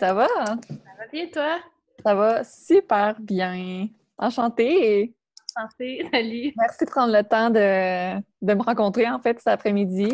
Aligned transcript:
ça 0.00 0.14
va? 0.14 0.28
Ça 0.28 0.56
va 0.98 1.06
bien, 1.12 1.26
toi? 1.28 1.58
Ça 2.02 2.14
va 2.14 2.42
super 2.42 3.20
bien. 3.20 3.86
Enchantée. 4.16 5.14
Enchantée, 5.54 6.08
Salut. 6.14 6.54
Merci 6.56 6.86
de 6.86 6.90
prendre 6.90 7.12
le 7.12 7.22
temps 7.22 7.50
de, 7.50 8.54
me 8.54 8.62
rencontrer, 8.62 9.06
en 9.10 9.18
fait, 9.18 9.36
cet 9.38 9.48
après-midi. 9.48 10.08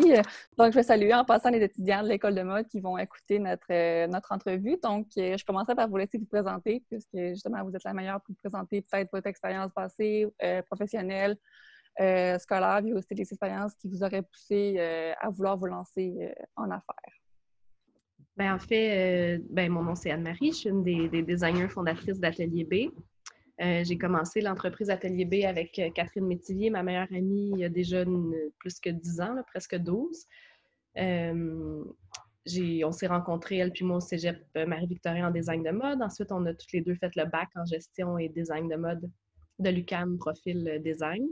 Donc, 0.57 0.73
je 0.73 0.75
vais 0.75 0.83
saluer 0.83 1.13
en 1.13 1.23
passant 1.23 1.51
les 1.51 1.63
étudiants 1.63 2.03
de 2.03 2.09
l'École 2.09 2.35
de 2.35 2.41
mode 2.41 2.67
qui 2.67 2.81
vont 2.81 2.97
écouter 2.97 3.39
notre, 3.39 4.07
notre 4.07 4.33
entrevue. 4.33 4.77
Donc, 4.83 5.07
je 5.15 5.45
commencerai 5.45 5.73
par 5.73 5.87
vous 5.87 5.95
laisser 5.95 6.17
vous 6.17 6.25
présenter, 6.25 6.83
puisque 6.89 7.17
justement, 7.17 7.63
vous 7.63 7.73
êtes 7.73 7.85
la 7.85 7.93
meilleure 7.93 8.19
pour 8.19 8.35
vous 8.35 8.49
présenter 8.49 8.81
peut-être 8.81 9.09
votre 9.13 9.27
expérience 9.27 9.71
passée, 9.71 10.27
euh, 10.43 10.61
professionnelle, 10.63 11.37
euh, 12.01 12.37
scolaire, 12.39 12.81
puis 12.83 12.93
aussi 12.93 13.15
des 13.15 13.23
expériences 13.23 13.73
qui 13.75 13.87
vous 13.87 14.03
auraient 14.03 14.21
poussé 14.21 14.75
euh, 14.77 15.13
à 15.17 15.29
vouloir 15.29 15.55
vous 15.55 15.67
lancer 15.67 16.33
en 16.57 16.65
affaires. 16.71 17.13
Ben, 18.37 18.53
en 18.53 18.59
fait, 18.59 19.39
euh, 19.39 19.43
ben, 19.49 19.71
mon 19.71 19.81
nom 19.81 19.95
c'est 19.95 20.11
Anne-Marie, 20.11 20.51
je 20.51 20.57
suis 20.57 20.69
une 20.69 20.83
des, 20.83 21.09
des 21.09 21.23
designers 21.23 21.69
fondatrices 21.69 22.19
d'Atelier 22.19 22.63
B. 22.63 22.93
Euh, 23.59 23.83
j'ai 23.83 23.97
commencé 23.97 24.41
l'entreprise 24.41 24.91
Atelier 24.91 25.25
B 25.25 25.43
avec 25.43 25.79
euh, 25.79 25.89
Catherine 25.89 26.27
Métivier, 26.27 26.69
ma 26.69 26.83
meilleure 26.83 27.07
amie, 27.11 27.49
il 27.53 27.59
y 27.59 27.65
a 27.65 27.69
déjà 27.69 28.05
plus 28.59 28.79
que 28.79 28.91
10 28.91 29.21
ans, 29.21 29.35
presque 29.47 29.75
12. 29.75 30.27
on 30.95 32.91
s'est 32.91 33.07
rencontrés, 33.07 33.57
elle 33.57 33.71
puis 33.71 33.83
moi, 33.83 33.97
au 33.97 34.01
cégep 34.01 34.37
Marie-Victorin 34.55 35.29
en 35.29 35.31
design 35.31 35.63
de 35.63 35.71
mode. 35.71 36.03
Ensuite, 36.03 36.31
on 36.31 36.45
a 36.45 36.53
toutes 36.53 36.71
les 36.73 36.81
deux 36.81 36.93
fait 36.93 37.15
le 37.15 37.25
bac 37.25 37.49
en 37.55 37.65
gestion 37.65 38.19
et 38.19 38.29
design 38.29 38.69
de 38.69 38.75
mode 38.75 39.09
de 39.57 39.69
l'UCAM, 39.71 40.19
profil 40.19 40.79
design. 40.83 41.25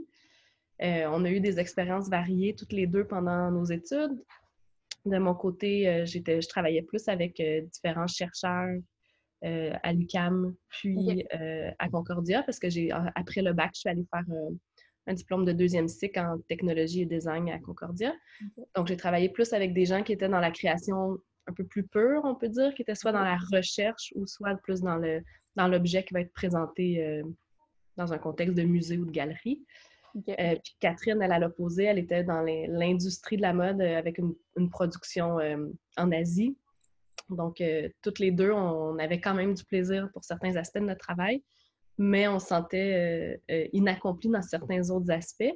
on 0.80 1.24
a 1.24 1.30
eu 1.30 1.38
des 1.38 1.60
expériences 1.60 2.08
variées 2.08 2.56
toutes 2.56 2.72
les 2.72 2.88
deux 2.88 3.04
pendant 3.04 3.52
nos 3.52 3.66
études. 3.66 4.20
De 5.06 5.18
mon 5.18 5.34
côté, 5.34 5.88
euh, 5.88 6.04
j'étais, 6.04 6.42
je 6.42 6.48
travaillais 6.48 6.82
plus 6.82 7.08
avec 7.08 7.38
euh, 7.38 7.60
différents 7.60 8.08
chercheurs 8.08 8.76
euh, 9.44 9.72
à 9.84 9.92
l'UCAM, 9.92 10.54
puis 10.68 11.24
à 11.78 11.88
Concordia, 11.88 12.42
parce 12.42 12.58
que 12.58 12.68
j'ai 12.68 12.90
après 12.90 13.42
le 13.42 13.52
bac, 13.52 13.70
je 13.74 13.80
suis 13.80 13.88
allée 13.88 14.06
faire 14.10 14.24
un 15.06 15.14
diplôme 15.14 15.44
de 15.44 15.52
deuxième 15.52 15.86
cycle 15.86 16.18
en 16.18 16.38
technologie 16.48 17.02
et 17.02 17.06
design 17.06 17.48
à 17.50 17.60
Concordia. 17.60 18.12
Donc, 18.74 18.88
j'ai 18.88 18.96
travaillé 18.96 19.28
plus 19.28 19.52
avec 19.52 19.72
des 19.72 19.84
gens 19.84 20.02
qui 20.02 20.12
étaient 20.12 20.28
dans 20.28 20.40
la 20.40 20.50
création 20.50 21.18
un 21.46 21.52
peu 21.52 21.64
plus 21.64 21.86
pure, 21.86 22.22
on 22.24 22.34
peut 22.34 22.48
dire, 22.48 22.74
qui 22.74 22.82
étaient 22.82 22.96
soit 22.96 23.12
dans 23.12 23.22
la 23.22 23.38
recherche 23.52 24.12
ou 24.16 24.26
soit 24.26 24.56
plus 24.56 24.80
dans 24.80 24.96
le 24.96 25.22
dans 25.54 25.68
l'objet 25.68 26.02
qui 26.02 26.12
va 26.12 26.20
être 26.20 26.32
présenté 26.32 27.22
dans 27.96 28.12
un 28.12 28.18
contexte 28.18 28.56
de 28.56 28.62
musée 28.64 28.98
ou 28.98 29.04
de 29.04 29.12
galerie. 29.12 29.64
Euh, 30.16 30.56
puis 30.62 30.76
Catherine, 30.80 31.20
elle, 31.20 31.32
a 31.32 31.38
l'opposé, 31.38 31.84
elle 31.84 31.98
était 31.98 32.24
dans 32.24 32.42
l'industrie 32.42 33.36
de 33.36 33.42
la 33.42 33.52
mode 33.52 33.80
euh, 33.80 33.98
avec 33.98 34.18
une, 34.18 34.70
production 34.70 35.38
euh, 35.38 35.68
en 35.96 36.12
Asie. 36.12 36.56
Donc, 37.28 37.60
toutes 38.02 38.20
les 38.20 38.30
deux, 38.30 38.52
on 38.52 38.98
avait 39.00 39.20
quand 39.20 39.34
même 39.34 39.52
du 39.52 39.64
plaisir 39.64 40.08
pour 40.12 40.22
certains 40.22 40.54
aspects 40.54 40.78
de 40.78 40.84
notre 40.84 41.00
travail, 41.00 41.42
mais 41.98 42.28
on 42.28 42.38
se 42.38 42.46
sentait 42.46 43.40
inaccompli 43.72 44.30
dans 44.30 44.42
certains 44.42 44.90
autres 44.90 45.10
aspects. 45.10 45.52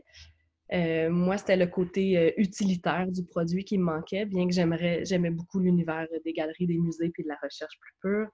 moi, 0.72 1.38
c'était 1.38 1.56
le 1.56 1.69
côté 1.69 2.34
utilitaire 2.36 3.06
du 3.06 3.22
produit 3.22 3.64
qui 3.64 3.78
me 3.78 3.84
manquait, 3.84 4.25
bien 4.25 4.48
que 4.48 4.53
j'aimerais, 4.53 5.05
j'aimais 5.05 5.31
beaucoup 5.31 5.61
l'univers 5.61 6.08
des 6.25 6.33
galeries, 6.33 6.66
des 6.66 6.78
musées 6.78 7.11
puis 7.11 7.22
de 7.22 7.28
la 7.28 7.38
recherche 7.41 7.78
plus 7.78 7.94
pure. 8.00 8.28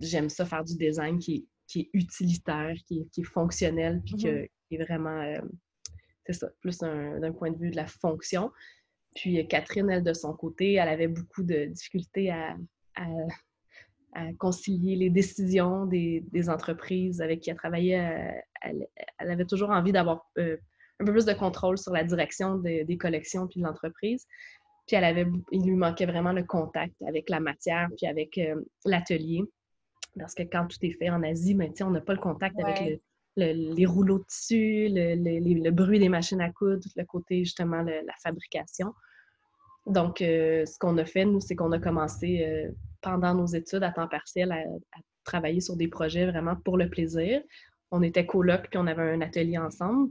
j'aime 0.00 0.28
ça 0.28 0.46
faire 0.46 0.62
du 0.62 0.76
design 0.76 1.18
qui, 1.18 1.48
qui 1.66 1.80
est 1.80 1.90
utilitaire, 1.92 2.76
qui, 2.86 3.08
qui 3.10 3.22
est 3.22 3.24
fonctionnel, 3.24 4.00
puis 4.06 4.28
mm-hmm 4.70 4.80
est 4.80 4.84
vraiment, 4.84 5.20
euh, 5.20 5.40
c'est 6.26 6.34
ça, 6.34 6.48
plus 6.60 6.78
d'un 6.78 7.32
point 7.32 7.50
de 7.50 7.58
vue 7.58 7.70
de 7.70 7.76
la 7.76 7.86
fonction. 7.86 8.50
Puis 9.14 9.40
euh, 9.40 9.44
Catherine, 9.44 9.90
elle, 9.90 10.04
de 10.04 10.12
son 10.12 10.34
côté, 10.34 10.74
elle 10.74 10.88
avait 10.88 11.08
beaucoup 11.08 11.42
de 11.42 11.66
difficultés 11.66 12.30
à, 12.30 12.56
concilier 14.38 14.96
les 14.96 15.08
décisions 15.08 15.86
des, 15.86 16.48
entreprises 16.48 17.20
avec 17.22 17.40
qui 17.40 17.50
elle 17.50 17.56
travaillait. 17.56 18.00
Euh, 18.00 18.70
elle, 19.18 19.30
avait 19.30 19.44
toujours 19.44 19.70
envie 19.70 19.92
d'avoir 19.92 20.28
un 20.36 21.04
peu 21.04 21.12
plus 21.12 21.24
de 21.24 21.32
contrôle 21.32 21.78
sur 21.78 21.92
la 21.92 22.04
direction 22.04 22.56
des 22.56 22.98
collections 22.98 23.46
puis 23.46 23.60
de 23.60 23.66
l'entreprise. 23.66 24.26
Puis 24.86 24.96
elle 24.96 25.04
avait, 25.04 25.26
il 25.52 25.64
lui 25.64 25.76
manquait 25.76 26.06
vraiment 26.06 26.32
le 26.32 26.42
contact 26.42 26.94
avec 27.06 27.30
la 27.30 27.38
matière 27.38 27.88
puis 27.96 28.06
avec 28.08 28.38
l'atelier. 28.84 29.42
Parce 30.18 30.34
que 30.34 30.42
quand 30.42 30.66
tout 30.66 30.78
est 30.82 30.92
fait 30.98 31.08
en 31.08 31.22
Asie, 31.22 31.54
ben, 31.54 31.72
on 31.82 31.90
n'a 31.90 32.00
pas 32.00 32.14
le 32.14 32.20
contact 32.20 32.58
avec 32.60 32.80
le, 32.80 33.00
les 33.36 33.86
rouleaux 33.86 34.18
de 34.18 34.24
tissu, 34.24 34.88
le, 34.90 35.70
bruit 35.70 35.98
des 35.98 36.08
machines 36.08 36.40
à 36.40 36.50
coudre, 36.50 36.86
le 36.96 37.04
côté 37.04 37.44
justement 37.44 37.82
la 37.82 38.14
fabrication. 38.22 38.92
Donc, 39.86 40.20
euh, 40.20 40.66
ce 40.66 40.78
qu'on 40.78 40.96
a 40.98 41.04
fait, 41.04 41.24
nous, 41.24 41.40
c'est 41.40 41.56
qu'on 41.56 41.72
a 41.72 41.78
commencé 41.78 42.44
euh, 42.44 42.70
pendant 43.00 43.34
nos 43.34 43.46
études 43.46 43.82
à 43.82 43.90
temps 43.90 44.08
partiel 44.08 44.52
à, 44.52 44.62
travailler 45.24 45.60
sur 45.60 45.76
des 45.76 45.86
projets 45.86 46.26
vraiment 46.26 46.56
pour 46.56 46.78
le 46.78 46.88
plaisir. 46.88 47.42
On 47.90 48.02
était 48.02 48.24
coloc, 48.24 48.68
puis 48.70 48.78
on 48.78 48.86
avait 48.86 49.02
un 49.02 49.20
atelier 49.20 49.58
ensemble. 49.58 50.10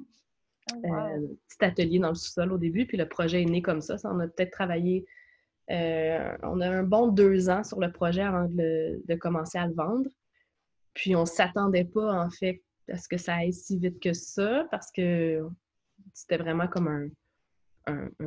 Oh, 0.72 0.86
euh, 0.86 1.28
petit 1.48 1.66
atelier 1.66 2.00
dans 2.00 2.10
le 2.10 2.16
sous-sol 2.16 2.54
au 2.54 2.58
début, 2.58 2.86
puis 2.86 2.96
le 2.96 3.08
projet 3.08 3.42
est 3.42 3.46
né 3.46 3.62
comme 3.62 3.82
ça. 3.82 3.98
ça 3.98 4.12
on 4.14 4.20
a 4.20 4.28
peut-être 4.28 4.52
travaillé, 4.52 5.06
on 5.68 6.62
a 6.62 6.70
un 6.70 6.84
bon 6.84 7.08
deux 7.08 7.50
ans 7.50 7.64
sur 7.64 7.80
le 7.80 7.92
projet 7.92 8.22
avant 8.22 8.46
de, 8.46 9.02
de 9.04 9.16
commencer 9.16 9.58
à 9.58 9.68
le 9.68 9.74
vendre. 9.74 10.10
Puis 10.94 11.16
on 11.16 11.22
ne 11.22 11.26
s'attendait 11.26 11.86
pas, 11.86 12.24
en 12.24 12.30
fait, 12.30 12.62
est 12.90 12.98
ce 12.98 13.08
que 13.08 13.18
ça 13.18 13.36
aille 13.36 13.54
si 13.54 13.78
vite 13.78 14.00
que 14.02 14.14
ça, 14.14 14.68
parce 14.72 14.92
que 14.92 15.48
c'était 16.14 16.38
vraiment 16.38 16.68
comme 16.68 16.88
un, 16.88 17.10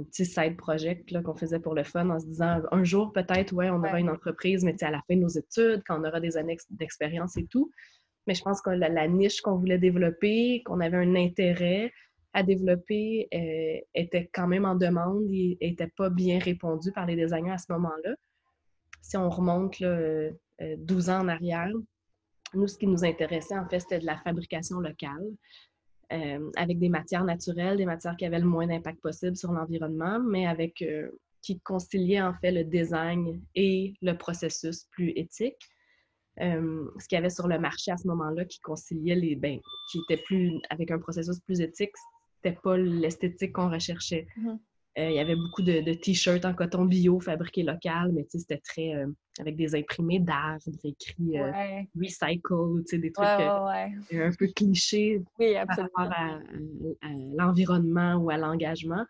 petit 0.08 0.26
side 0.26 0.56
project 0.56 1.22
qu'on 1.22 1.36
faisait 1.36 1.60
pour 1.60 1.74
le 1.74 1.84
fun 1.84 2.10
en 2.10 2.18
se 2.18 2.26
disant 2.26 2.60
un 2.72 2.82
jour 2.82 3.12
peut-être, 3.12 3.52
ouais, 3.52 3.70
on 3.70 3.76
aura 3.76 4.00
une 4.00 4.10
entreprise, 4.10 4.64
mais 4.64 4.82
à 4.82 4.90
la 4.90 5.00
fin 5.06 5.14
de 5.14 5.20
nos 5.20 5.28
études, 5.28 5.84
quand 5.86 6.00
on 6.00 6.04
aura 6.04 6.18
des 6.18 6.36
années 6.36 6.56
d'expérience 6.70 7.36
et 7.36 7.46
tout. 7.46 7.70
Mais 8.26 8.34
je 8.34 8.42
pense 8.42 8.60
que 8.60 8.70
la, 8.70 9.06
niche 9.06 9.40
qu'on 9.40 9.56
voulait 9.56 9.78
développer, 9.78 10.62
qu'on 10.64 10.80
avait 10.80 10.96
un 10.96 11.14
intérêt 11.14 11.92
à 12.32 12.42
développer, 12.42 13.28
euh, 13.32 13.78
était 13.94 14.28
quand 14.34 14.48
même 14.48 14.64
en 14.64 14.74
demande 14.74 15.22
et 15.30 15.56
n'était 15.60 15.92
pas 15.96 16.10
bien 16.10 16.40
répondu 16.40 16.90
par 16.90 17.06
les 17.06 17.14
designers 17.14 17.52
à 17.52 17.58
ce 17.58 17.70
moment-là. 17.72 18.16
Si 19.00 19.16
on 19.16 19.28
remonte 19.28 19.78
là, 19.78 20.30
12 20.60 21.08
euh, 21.08 21.12
ans 21.12 21.20
en 21.20 21.28
arrière, 21.28 21.70
nous, 22.54 22.68
ce 22.68 22.78
qui 22.78 22.86
nous 22.86 23.04
intéressait, 23.04 23.58
en 23.58 23.68
fait, 23.68 23.80
c'était 23.80 24.00
de 24.00 24.06
la 24.06 24.16
fabrication 24.18 24.80
locale. 24.80 25.26
Euh, 26.12 26.50
avec 26.56 26.78
des 26.78 26.90
matières 26.90 27.24
naturelles, 27.24 27.78
des 27.78 27.86
matières 27.86 28.16
qui 28.16 28.26
avaient 28.26 28.40
le 28.40 28.46
moins 28.46 28.66
d'impact 28.66 29.00
possible 29.00 29.34
sur 29.34 29.50
l'environnement, 29.50 30.20
mais 30.20 30.46
avec 30.46 30.82
euh, 30.82 31.08
qui 31.40 31.58
conciliaient 31.60 32.20
en 32.20 32.34
fait 32.34 32.50
le 32.50 32.64
design 32.64 33.40
et 33.54 33.94
le 34.02 34.12
processus 34.12 34.84
plus 34.90 35.12
éthique. 35.16 35.56
Euh, 36.40 36.84
ce 36.98 37.08
qu'il 37.08 37.16
y 37.16 37.18
avait 37.18 37.30
sur 37.30 37.48
le 37.48 37.58
marché 37.58 37.92
à 37.92 37.96
ce 37.96 38.06
moment-là 38.08 38.44
qui 38.44 38.60
conciliait 38.60 39.14
les 39.14 39.36
bains, 39.36 39.58
qui 39.90 40.00
était 40.00 40.22
plus 40.22 40.60
avec 40.68 40.90
un 40.90 40.98
processus 40.98 41.40
plus 41.40 41.60
éthique, 41.62 41.92
c'était 42.36 42.58
pas 42.62 42.76
l'esthétique 42.76 43.52
qu'on 43.52 43.70
recherchait. 43.70 44.26
Mm-hmm. 44.38 44.58
Euh, 44.98 45.08
il 45.08 45.14
y 45.14 45.20
avait 45.20 45.36
beaucoup 45.36 45.62
de, 45.62 45.94
t-shirts 45.94 46.44
en 46.44 46.52
coton 46.52 46.84
bio 46.84 47.18
fabriqués 47.18 47.62
local, 47.62 48.12
mais 48.12 48.26
c'était 48.28 48.58
très 48.58 48.94
euh, 48.94 49.06
avec 49.40 49.56
des 49.56 49.74
imprimés 49.74 50.18
d'art, 50.18 50.58
écrit 50.84 51.38
euh, 51.38 51.50
recycle, 51.98 53.00
des 53.00 53.10
trucs 53.10 53.26
un 53.26 54.30
peu 54.38 54.48
clichés 54.48 55.22
par 55.38 55.76
rapport 55.76 56.12
à, 56.12 56.40
l'environnement 57.38 58.16
ou 58.16 58.28
à 58.28 58.36
l'engagement. 58.36 59.04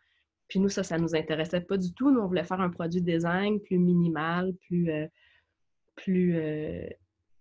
Puis 0.46 0.60
nous, 0.60 0.68
ça, 0.68 0.84
ça 0.84 0.98
nous 0.98 1.16
intéressait 1.16 1.62
pas 1.62 1.76
du 1.76 1.92
tout. 1.94 2.12
Nous, 2.12 2.20
on 2.20 2.26
voulait 2.28 2.44
faire 2.44 2.60
un 2.60 2.70
produit 2.70 3.02
design 3.02 3.58
plus 3.60 3.78
minimal, 3.78 4.52
plus, 4.68 4.88
plus, 5.96 6.34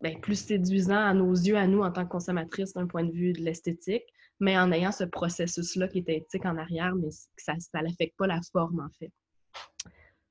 ben, 0.01 0.19
plus 0.19 0.47
séduisant 0.47 0.97
à 0.97 1.13
nos 1.13 1.34
yeux, 1.34 1.57
à 1.57 1.68
nous, 1.68 1.81
en 1.81 1.91
tant 1.91 2.06
que 2.06 2.12
consommatrices, 2.12 2.74
d'un 2.74 2.88
point 2.88 3.03
de 3.03 3.12
vue 3.12 3.33
de 3.33 3.42
l'esthétique 3.42 4.06
mais 4.42 4.58
en 4.58 4.72
ayant 4.72 4.92
ce 4.92 5.06
processus-là 5.06 5.88
qui 5.88 6.00
était 6.00 6.18
éthique 6.18 6.46
en 6.46 6.58
arrière, 6.58 6.96
mais 6.96 7.10
ça 7.38 7.54
n'affecte 7.82 8.18
pas 8.18 8.28
la 8.28 8.42
forme, 8.52 8.80
en 8.80 8.90
fait. 9.00 9.12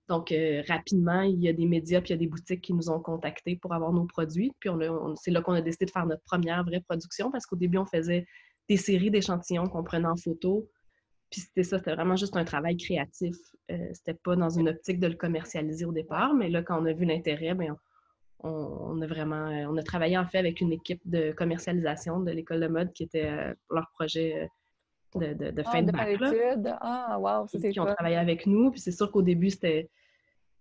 Donc, 0.08 0.32
euh, 0.32 0.62
rapidement, 0.66 1.22
il 1.22 1.40
y 1.40 1.48
a 1.48 1.52
des 1.52 1.66
médias 1.66 2.00
puis 2.00 2.08
il 2.08 2.12
y 2.14 2.14
a 2.14 2.18
des 2.18 2.26
boutiques 2.26 2.62
qui 2.62 2.74
nous 2.74 2.90
ont 2.90 2.98
contactés 2.98 3.54
pour 3.54 3.72
avoir 3.72 3.92
nos 3.92 4.06
produits. 4.06 4.52
Puis 4.58 4.68
c'est 5.14 5.30
là 5.30 5.40
qu'on 5.40 5.52
a 5.52 5.60
décidé 5.60 5.86
de 5.86 5.92
faire 5.92 6.04
notre 6.04 6.24
première 6.24 6.64
vraie 6.64 6.80
production 6.80 7.30
parce 7.30 7.46
qu'au 7.46 7.54
début, 7.54 7.78
on 7.78 7.86
faisait 7.86 8.26
des 8.68 8.76
séries 8.76 9.12
d'échantillons 9.12 9.68
qu'on 9.68 9.84
prenait 9.84 10.08
en 10.08 10.16
photo. 10.16 10.68
Puis 11.30 11.42
c'était 11.42 11.62
ça, 11.62 11.78
c'était 11.78 11.94
vraiment 11.94 12.16
juste 12.16 12.36
un 12.36 12.44
travail 12.44 12.76
créatif. 12.76 13.36
Euh, 13.70 13.78
c'était 13.92 14.18
pas 14.24 14.34
dans 14.34 14.50
une 14.50 14.68
optique 14.68 14.98
de 14.98 15.06
le 15.06 15.14
commercialiser 15.14 15.84
au 15.84 15.92
départ, 15.92 16.34
mais 16.34 16.50
là, 16.50 16.64
quand 16.64 16.82
on 16.82 16.86
a 16.86 16.92
vu 16.92 17.04
l'intérêt, 17.04 17.54
bien, 17.54 17.74
on, 17.74 17.78
a 18.44 19.06
vraiment, 19.06 19.46
euh, 19.46 19.66
on 19.68 19.76
a 19.76 19.82
travaillé 19.82 20.16
en 20.16 20.26
fait 20.26 20.38
avec 20.38 20.60
une 20.60 20.72
équipe 20.72 21.00
de 21.04 21.32
commercialisation 21.32 22.20
de 22.20 22.30
l'école 22.30 22.60
de 22.60 22.68
mode 22.68 22.92
qui 22.92 23.02
était 23.02 23.26
euh, 23.26 23.54
leur 23.70 23.90
projet 23.90 24.48
euh, 25.16 25.34
de, 25.34 25.50
de, 25.50 25.62
fin 25.62 25.78
ah, 25.78 25.82
de, 25.82 25.92
bac. 25.92 26.78
Ah, 26.80 27.18
wow, 27.18 27.46
c'est 27.48 27.70
Qui 27.70 27.80
ont 27.80 27.86
travaillé 27.86 28.16
avec 28.16 28.46
nous. 28.46 28.70
Puis 28.70 28.80
c'est 28.80 28.92
sûr 28.92 29.10
qu'au 29.10 29.22
début, 29.22 29.50
c'était 29.50 29.88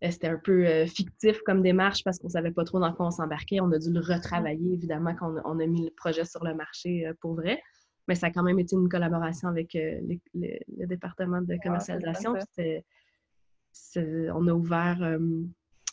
c'était 0.09 0.27
un 0.27 0.39
peu 0.41 0.85
fictif 0.85 1.41
comme 1.41 1.61
démarche 1.61 2.05
parce 2.05 2.19
qu'on 2.19 2.29
savait 2.29 2.51
pas 2.51 2.63
trop 2.63 2.79
dans 2.79 2.93
quoi 2.93 3.07
on 3.07 3.11
s'embarquait. 3.11 3.59
On 3.59 3.69
a 3.73 3.77
dû 3.77 3.91
le 3.91 3.99
retravailler, 3.99 4.73
évidemment, 4.73 5.13
quand 5.13 5.35
on, 5.43 5.59
a 5.59 5.65
mis 5.65 5.83
le 5.83 5.91
projet 5.91 6.23
sur 6.23 6.41
le 6.45 6.53
marché 6.53 7.11
pour 7.19 7.33
vrai. 7.33 7.61
Mais 8.07 8.15
ça 8.15 8.27
a 8.27 8.31
quand 8.31 8.43
même 8.43 8.59
été 8.59 8.77
une 8.77 8.87
collaboration 8.87 9.49
avec 9.49 9.73
le 9.73 10.85
département 10.85 11.41
de 11.41 11.57
commercialisation. 11.61 12.35
on 13.97 14.47
a 14.47 14.53
ouvert 14.53 15.19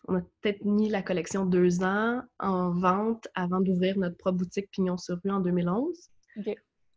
on 0.08 0.16
a 0.16 0.20
peut-être 0.40 0.64
mis 0.64 0.88
la 0.88 1.02
collection 1.02 1.44
deux 1.44 1.82
ans 1.82 2.22
en 2.38 2.70
vente 2.70 3.28
avant 3.34 3.60
d'ouvrir 3.60 3.98
notre 3.98 4.16
propre 4.16 4.38
boutique 4.38 4.70
Pignon 4.70 4.96
sur 4.96 5.18
rue 5.24 5.30
en 5.30 5.40
2011. 5.40 6.10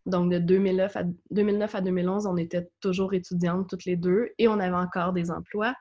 Donc, 0.06 0.32
de 0.32 0.40
2009 0.40 0.96
à, 0.96 1.04
2009 1.32 1.76
à 1.76 1.82
2011, 1.82 2.26
on 2.26 2.38
était 2.38 2.68
toujours 2.82 3.14
étudiantes 3.14 3.70
toutes 3.70 3.86
les 3.86 3.96
deux 3.96 4.30
et 4.38 4.48
on 4.48 4.60
avait 4.60 4.76
encore 4.76 5.14
des 5.14 5.30
emplois. 5.30 5.74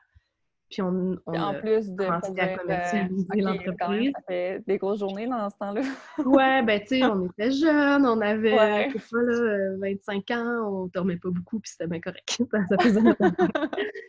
Puis 0.69 0.83
on, 0.83 1.17
en 1.25 1.53
plus 1.55 1.89
de 1.89 2.05
commencé 2.05 2.39
à 2.39 2.55
commercialiser 2.55 3.25
euh, 3.35 3.41
l'entreprise. 3.41 4.11
Ça 4.13 4.21
fait 4.27 4.63
des 4.67 4.77
grosses 4.77 4.99
journées 4.99 5.25
dans 5.25 5.49
ce 5.49 5.57
temps-là. 5.57 5.81
ouais, 6.25 6.61
ben 6.61 6.79
tu 6.81 6.99
sais, 6.99 7.03
on 7.05 7.25
était 7.25 7.51
jeunes, 7.51 8.05
on 8.05 8.21
avait 8.21 8.53
ouais. 8.53 8.87
là, 9.11 9.75
25 9.81 10.31
ans, 10.31 10.71
on 10.71 10.85
dormait 10.93 11.17
pas 11.17 11.29
beaucoup, 11.31 11.59
puis 11.59 11.71
c'était 11.71 11.87
bien 11.87 11.99
correct. 11.99 12.39
ça, 12.69 12.77
faisait 12.79 13.01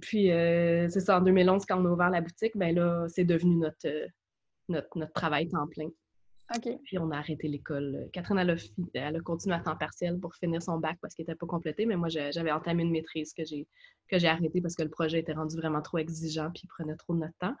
puis 0.00 0.30
euh, 0.30 0.88
c'est 0.88 1.00
ça, 1.00 1.18
en 1.18 1.20
2011, 1.20 1.64
quand 1.66 1.80
on 1.80 1.86
a 1.86 1.90
ouvert 1.90 2.10
la 2.10 2.20
boutique, 2.20 2.56
ben 2.56 2.74
là, 2.74 3.06
c'est 3.08 3.24
devenu 3.24 3.56
notre, 3.56 3.86
euh, 3.86 4.06
notre, 4.68 4.88
notre 4.96 5.12
travail 5.12 5.48
temps 5.48 5.66
plein. 5.66 5.88
Puis 6.84 6.98
on 6.98 7.10
a 7.10 7.18
arrêté 7.18 7.48
l'école. 7.48 8.08
Catherine, 8.12 8.38
elle 8.38 8.50
a, 8.50 8.56
elle 8.94 9.16
a, 9.16 9.20
continué 9.20 9.56
à 9.56 9.60
temps 9.60 9.76
partiel 9.76 10.18
pour 10.20 10.34
finir 10.36 10.62
son 10.62 10.78
bac 10.78 10.96
parce 11.02 11.14
qu'il 11.14 11.24
n'était 11.24 11.34
pas 11.34 11.46
complété, 11.46 11.86
mais 11.86 11.96
moi, 11.96 12.08
j'avais 12.08 12.52
entamé 12.52 12.84
une 12.84 12.92
maîtrise 12.92 13.34
que 13.34 13.42
j'ai 13.44 14.28
arrêtée 14.28 14.60
parce 14.60 14.76
que 14.76 14.84
le 14.84 14.88
projet 14.88 15.18
était 15.18 15.32
rendu 15.32 15.56
vraiment 15.56 15.82
trop 15.82 15.98
exigeant 15.98 16.50
puis 16.52 16.62
il 16.64 16.68
prenait 16.68 16.94
trop 16.94 17.14
de 17.14 17.20
notre 17.20 17.36
temps. 17.38 17.56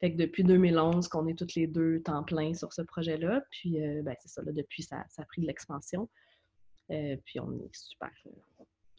Fait 0.00 0.12
que 0.12 0.16
depuis 0.16 0.44
2011, 0.44 1.08
qu'on 1.08 1.26
est 1.26 1.38
toutes 1.38 1.54
les 1.54 1.66
deux 1.66 2.02
temps 2.02 2.22
plein 2.22 2.52
sur 2.52 2.72
ce 2.72 2.82
projet-là. 2.82 3.42
Puis, 3.50 3.82
euh, 3.82 4.02
ben, 4.02 4.14
c'est 4.20 4.28
ça, 4.28 4.42
là, 4.42 4.52
depuis, 4.52 4.82
ça, 4.82 5.04
ça, 5.08 5.22
a 5.22 5.24
pris 5.24 5.40
de 5.40 5.46
l'expansion. 5.46 6.08
Euh, 6.90 7.16
puis, 7.24 7.40
on 7.40 7.50
est 7.52 7.74
super 7.74 8.10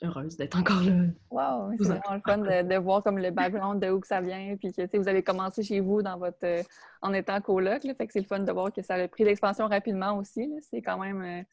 heureuse 0.03 0.37
d'être 0.37 0.57
encore 0.57 0.81
là. 0.81 0.93
Wow, 1.31 1.71
c'est 1.77 1.87
vraiment 1.87 2.13
le 2.13 2.21
fun 2.25 2.37
de, 2.37 2.77
voir 2.77 3.03
comme 3.03 3.17
le 3.17 3.31
background 3.31 3.81
de 3.81 3.89
où 3.89 3.99
que 3.99 4.07
ça 4.07 4.21
vient, 4.21 4.55
puis 4.57 4.71
que 4.71 4.97
vous 4.97 5.07
avez 5.07 5.23
commencé 5.23 5.63
chez 5.63 5.79
vous 5.79 6.01
dans 6.01 6.17
votre 6.17 6.37
euh, 6.43 6.61
en 7.01 7.13
étant 7.13 7.39
coloc, 7.41 7.83
là, 7.83 7.93
fait 7.95 8.07
que 8.07 8.13
c'est 8.13 8.21
le 8.21 8.25
fun 8.25 8.39
de 8.39 8.51
voir 8.51 8.71
que 8.71 8.81
ça 8.81 8.95
a 8.95 9.07
pris 9.07 9.23
l'expansion 9.23 9.67
rapidement 9.67 10.17
aussi. 10.17 10.51
C'est 10.61 10.81
quand 10.81 10.97
même 10.97 11.21
euh, 11.21 11.43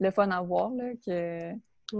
le 0.00 0.10
fun 0.10 0.30
à 0.30 0.40
voir 0.42 0.70
là, 0.70 0.90
que 1.04 1.52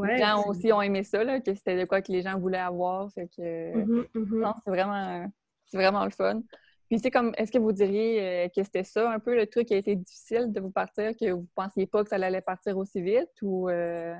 les 0.06 0.18
gens 0.18 0.44
aussi 0.46 0.72
ont 0.72 0.82
aimé 0.82 1.04
ça, 1.04 1.24
là, 1.24 1.40
que 1.40 1.54
c'était 1.54 1.78
de 1.78 1.84
quoi 1.84 2.02
que 2.02 2.12
les 2.12 2.22
gens 2.22 2.38
voulaient 2.38 2.58
avoir. 2.58 3.10
Fait 3.12 3.28
que 3.28 3.76
mm-hmm, 3.76 4.06
mm-hmm. 4.14 4.40
non, 4.40 4.54
c'est 4.64 4.70
vraiment 4.70 5.26
c'est 5.66 5.76
vraiment 5.76 6.04
le 6.04 6.10
fun. 6.10 6.42
Puis 6.88 6.98
c'est 6.98 7.10
comme 7.10 7.32
est-ce 7.36 7.50
que 7.50 7.58
vous 7.58 7.72
diriez 7.72 8.20
euh, 8.20 8.48
que 8.48 8.62
c'était 8.62 8.84
ça 8.84 9.10
un 9.10 9.18
peu 9.18 9.34
le 9.34 9.46
truc 9.46 9.68
qui 9.68 9.74
a 9.74 9.78
été 9.78 9.96
difficile 9.96 10.52
de 10.52 10.60
vous 10.60 10.70
partir, 10.70 11.12
que 11.16 11.30
vous 11.30 11.48
pensiez 11.54 11.86
pas 11.86 12.02
que 12.02 12.10
ça 12.10 12.16
allait 12.16 12.40
partir 12.40 12.76
aussi 12.76 13.00
vite 13.00 13.30
ou 13.42 13.68
euh, 13.68 14.14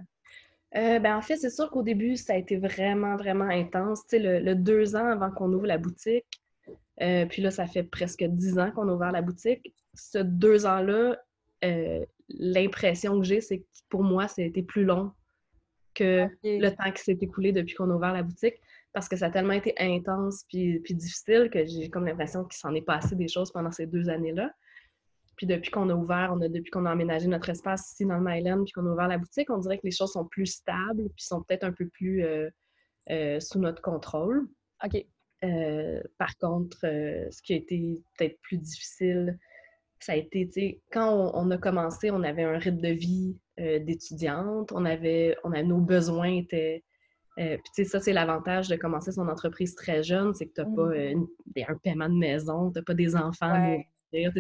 ben, 0.74 1.16
en 1.16 1.22
fait, 1.22 1.36
c'est 1.36 1.50
sûr 1.50 1.70
qu'au 1.70 1.82
début, 1.82 2.16
ça 2.16 2.34
a 2.34 2.36
été 2.36 2.56
vraiment, 2.56 3.16
vraiment 3.16 3.48
intense. 3.48 4.02
Tu 4.08 4.16
sais, 4.16 4.40
le, 4.40 4.54
deux 4.54 4.96
ans 4.96 5.06
avant 5.06 5.30
qu'on 5.30 5.52
ouvre 5.52 5.66
la 5.66 5.78
boutique, 5.78 6.26
euh, 7.02 7.26
puis 7.26 7.42
là, 7.42 7.50
ça 7.50 7.66
fait 7.66 7.82
presque 7.82 8.24
dix 8.24 8.58
ans 8.58 8.70
qu'on 8.70 8.88
a 8.88 8.92
ouvert 8.92 9.12
la 9.12 9.22
boutique. 9.22 9.74
Ce 9.94 10.18
deux 10.18 10.66
ans-là, 10.66 11.16
euh, 11.64 12.04
l'impression 12.28 13.18
que 13.18 13.24
j'ai, 13.26 13.40
c'est 13.40 13.58
que 13.58 13.66
pour 13.88 14.02
moi, 14.02 14.28
ça 14.28 14.42
a 14.42 14.44
été 14.44 14.62
plus 14.62 14.84
long 14.84 15.12
que 15.94 16.26
le 16.42 16.68
temps 16.70 16.90
qui 16.90 17.02
s'est 17.02 17.18
écoulé 17.20 17.52
depuis 17.52 17.74
qu'on 17.74 17.90
a 17.90 17.94
ouvert 17.94 18.12
la 18.12 18.24
boutique 18.24 18.60
parce 18.92 19.08
que 19.08 19.16
ça 19.16 19.26
a 19.26 19.30
tellement 19.30 19.52
été 19.52 19.74
intense 19.78 20.44
puis, 20.48 20.80
puis 20.80 20.94
difficile 20.94 21.50
que 21.52 21.64
j'ai 21.64 21.88
comme 21.88 22.06
l'impression 22.06 22.44
qu'il 22.44 22.58
s'en 22.58 22.74
est 22.74 22.82
passé 22.82 23.14
des 23.14 23.28
choses 23.28 23.52
pendant 23.52 23.70
ces 23.70 23.86
deux 23.86 24.08
années-là. 24.08 24.52
Puis 25.36 25.46
depuis 25.46 25.70
qu'on 25.70 25.88
a 25.90 25.94
ouvert, 25.94 26.32
on 26.34 26.40
a, 26.40 26.48
depuis 26.48 26.70
qu'on 26.70 26.86
a 26.86 26.90
aménagé 26.90 27.26
notre 27.28 27.48
espace 27.48 27.92
ici 27.92 28.04
dans 28.04 28.18
le 28.18 28.24
Myland, 28.24 28.64
puis 28.64 28.72
qu'on 28.72 28.86
a 28.86 28.90
ouvert 28.90 29.08
la 29.08 29.18
boutique, 29.18 29.50
on 29.50 29.58
dirait 29.58 29.78
que 29.78 29.84
les 29.84 29.90
choses 29.90 30.12
sont 30.12 30.26
plus 30.26 30.46
stables, 30.46 31.08
puis 31.16 31.24
sont 31.24 31.42
peut-être 31.42 31.64
un 31.64 31.72
peu 31.72 31.88
plus 31.88 32.24
euh, 32.24 32.48
euh, 33.10 33.40
sous 33.40 33.58
notre 33.58 33.82
contrôle. 33.82 34.46
OK. 34.84 35.04
Euh, 35.44 36.00
par 36.18 36.36
contre, 36.38 36.78
ce 36.80 37.42
qui 37.42 37.52
a 37.52 37.56
été 37.56 38.02
peut-être 38.16 38.40
plus 38.42 38.58
difficile, 38.58 39.38
ça 40.00 40.12
a 40.12 40.16
été, 40.16 40.46
tu 40.46 40.52
sais, 40.52 40.80
quand 40.90 41.32
on, 41.34 41.50
a 41.50 41.58
commencé, 41.58 42.10
on 42.10 42.22
avait 42.22 42.44
un 42.44 42.58
rythme 42.58 42.80
de 42.80 42.88
vie 42.88 43.36
d'étudiante, 43.58 44.72
on 44.72 44.84
avait, 44.84 45.36
on 45.44 45.52
a, 45.52 45.62
nos 45.62 45.78
besoins 45.78 46.32
étaient... 46.32 46.82
puis, 47.36 47.46
tu 47.46 47.70
sais, 47.72 47.84
ça, 47.84 48.00
c'est 48.00 48.12
l'avantage 48.12 48.68
de 48.68 48.76
commencer 48.76 49.12
son 49.12 49.28
entreprise 49.28 49.74
très 49.74 50.02
jeune, 50.02 50.34
c'est 50.34 50.46
que 50.46 50.54
tu 50.54 50.60
n'as 50.62 50.74
pas 50.74 50.94
mmh. 50.94 51.26
un 51.68 51.76
paiement 51.82 52.08
de 52.08 52.18
maison, 52.18 52.70
tu 52.70 52.78
n'as 52.78 52.82
pas 52.82 52.94
des 52.94 53.14
enfants 53.14 53.78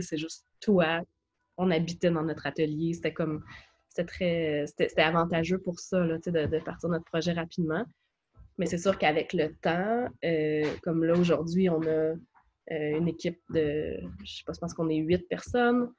c'est 0.00 0.16
juste 0.16 0.44
toi. 0.60 1.00
On 1.56 1.70
habitait 1.70 2.10
dans 2.10 2.22
notre 2.22 2.46
atelier. 2.46 2.94
C'était 2.94 3.12
comme. 3.12 3.44
C'était 3.88 4.06
très. 4.06 4.64
C'était 4.66 5.02
avantageux 5.02 5.58
pour 5.58 5.78
ça, 5.78 6.04
là, 6.04 6.18
de, 6.18 6.46
de 6.46 6.58
partir 6.58 6.88
notre 6.88 7.04
projet 7.04 7.32
rapidement. 7.32 7.84
Mais 8.58 8.66
c'est 8.66 8.78
sûr 8.78 8.98
qu'avec 8.98 9.32
le 9.32 9.54
temps, 9.56 10.08
euh, 10.24 10.64
comme 10.82 11.04
là 11.04 11.14
aujourd'hui, 11.14 11.68
on 11.68 11.82
a 11.82 11.86
euh, 11.86 12.16
une 12.68 13.08
équipe 13.08 13.40
de, 13.50 13.98
je 14.24 14.36
sais 14.36 14.42
pas, 14.46 14.52
je 14.52 14.60
pense 14.60 14.74
qu'on 14.74 14.88
est 14.88 14.98
huit 14.98 15.28
personnes. 15.28 15.92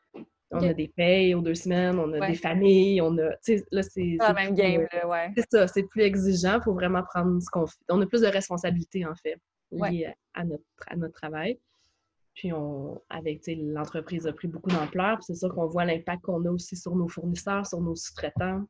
On 0.52 0.60
a 0.60 0.74
des 0.74 0.88
payes 0.88 1.34
aux 1.34 1.42
deux 1.42 1.56
semaines, 1.56 2.00
on 2.00 2.14
a 2.14 2.28
des 2.28 2.36
familles, 2.36 3.02
on 3.02 3.18
a, 3.18 3.32
tu 3.44 3.58
sais, 3.58 3.66
là, 3.72 3.84
c'est... 3.84 4.16
la 4.20 4.32
même 4.32 4.54
game, 4.54 4.88
ouais. 5.06 5.34
C'est 5.36 5.46
ça, 5.52 5.68
c'est 5.68 5.84
plus 5.84 6.04
exigeant, 6.04 6.60
il 6.60 6.64
faut 6.64 6.74
vraiment 6.74 7.04
prendre 7.04 7.42
ce 7.42 7.50
qu'on 7.50 7.66
fait. 7.68 7.76
On 7.90 8.00
a 8.02 8.06
plus 8.06 8.22
de 8.22 8.28
responsabilités, 8.28 9.06
en 9.06 9.16
fait, 9.16 9.38
liées 9.72 10.14
à, 10.34 10.46
notre, 10.46 10.64
à 10.88 10.96
notre 10.96 11.14
travail. 11.14 11.60
Puis 12.36 12.52
on, 12.52 13.02
avec 13.10 13.42
l'entreprise 13.48 14.28
a 14.28 14.34
pris 14.34 14.48
beaucoup 14.48 14.70
d'ampleur. 14.70 15.24
C'est 15.24 15.36
sûr 15.36 15.54
qu'on 15.54 15.68
voit 15.68 15.86
l'impact 15.86 16.24
qu'on 16.24 16.46
a 16.46 16.50
aussi 16.50 16.76
sur 16.76 16.96
nos 16.96 17.08
fournisseurs, 17.08 17.66
sur 17.66 17.80
nos 17.82 17.96
sous-traitants. 17.96 18.64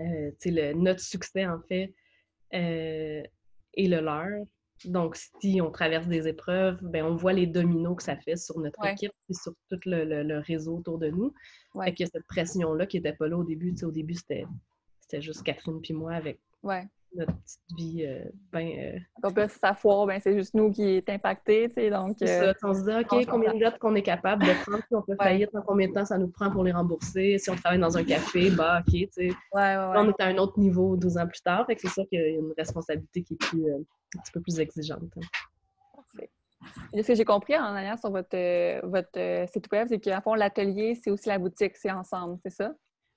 Euh, 0.00 0.30
le, 0.44 0.72
notre 0.72 1.00
succès, 1.00 1.46
en 1.46 1.60
fait, 1.68 1.92
euh, 2.54 3.22
est 3.74 3.88
le 3.88 4.00
leur. 4.00 4.46
Donc, 4.84 5.16
si 5.16 5.60
on 5.60 5.70
traverse 5.70 6.06
des 6.06 6.28
épreuves, 6.28 6.78
ben, 6.82 7.04
on 7.04 7.16
voit 7.16 7.32
les 7.32 7.46
dominos 7.46 7.96
que 7.96 8.02
ça 8.02 8.16
fait 8.16 8.36
sur 8.36 8.58
notre 8.60 8.84
équipe 8.86 9.12
et 9.28 9.34
sur 9.34 9.52
tout 9.70 9.80
le, 9.86 10.38
réseau 10.40 10.76
autour 10.76 10.98
de 10.98 11.08
nous. 11.08 11.32
Ouais. 11.74 11.92
Fait 11.96 12.06
cette 12.06 12.26
pression-là 12.28 12.86
qui 12.86 12.98
n'était 12.98 13.14
pas 13.14 13.26
là 13.26 13.36
au 13.36 13.44
début. 13.44 13.74
au 13.82 13.90
début, 13.90 14.14
c'était 14.14 14.46
juste 15.20 15.42
Catherine 15.42 15.80
puis 15.80 15.94
moi 15.94 16.12
avec 16.12 16.40
ouais 16.62 16.86
notre 17.16 17.32
petite 17.32 17.60
vie 17.76 18.04
euh, 18.06 18.24
ben, 18.52 19.00
euh... 19.24 19.48
sa 19.48 19.74
foire, 19.74 20.06
ben, 20.06 20.20
c'est 20.20 20.34
juste 20.34 20.54
nous 20.54 20.70
qui 20.70 20.96
est 20.96 21.08
impacté, 21.08 21.68
tu 21.68 21.74
sais, 21.74 21.90
donc... 21.90 22.20
Euh, 22.22 22.52
on 22.62 22.74
se 22.74 22.82
dit, 22.82 22.96
OK, 22.96 23.26
combien 23.26 23.54
de 23.54 23.58
dettes 23.58 23.78
qu'on 23.78 23.94
est 23.94 24.02
capable 24.02 24.44
de 24.44 24.52
prendre, 24.62 24.82
si 24.86 24.94
on 24.94 25.02
peut 25.02 25.16
faillir, 25.20 25.48
combien 25.66 25.88
de 25.88 25.92
temps 25.92 26.04
ça 26.04 26.18
nous 26.18 26.28
prend 26.28 26.50
pour 26.50 26.64
les 26.64 26.72
rembourser, 26.72 27.38
si 27.38 27.50
on 27.50 27.56
travaille 27.56 27.78
dans 27.78 27.96
un 27.96 28.04
café, 28.04 28.50
bah, 28.50 28.80
OK, 28.80 28.92
tu 28.92 29.08
sais. 29.10 29.28
Ouais, 29.52 29.76
on 29.76 30.08
est 30.08 30.20
à 30.22 30.26
un 30.26 30.38
autre 30.38 30.58
niveau 30.58 30.96
12 30.96 31.18
ans 31.18 31.26
plus 31.26 31.42
tard, 31.42 31.66
fait 31.66 31.76
que 31.76 31.82
c'est 31.82 31.92
sûr 31.92 32.08
qu'il 32.08 32.20
y 32.20 32.22
a 32.22 32.28
une 32.28 32.52
responsabilité 32.56 33.22
qui 33.22 33.34
est 33.34 33.36
plus, 33.36 33.64
euh, 33.64 33.78
un 34.16 34.20
petit 34.20 34.32
peu 34.32 34.40
plus 34.40 34.58
exigeante. 34.60 35.02
Hein. 35.16 35.20
Parfait. 35.94 36.30
ce 36.94 37.06
que 37.06 37.14
j'ai 37.14 37.24
compris 37.24 37.56
en 37.56 37.74
allant 37.74 37.96
sur 37.96 38.10
votre, 38.10 38.86
votre 38.86 39.48
site 39.50 39.70
web, 39.72 39.88
c'est 39.88 39.98
qu'à 39.98 40.20
fond, 40.20 40.34
l'atelier, 40.34 40.98
c'est 41.02 41.10
aussi 41.10 41.28
la 41.28 41.38
boutique, 41.38 41.76
c'est 41.76 41.90
ensemble, 41.90 42.38
c'est 42.42 42.50
ça? 42.50 42.72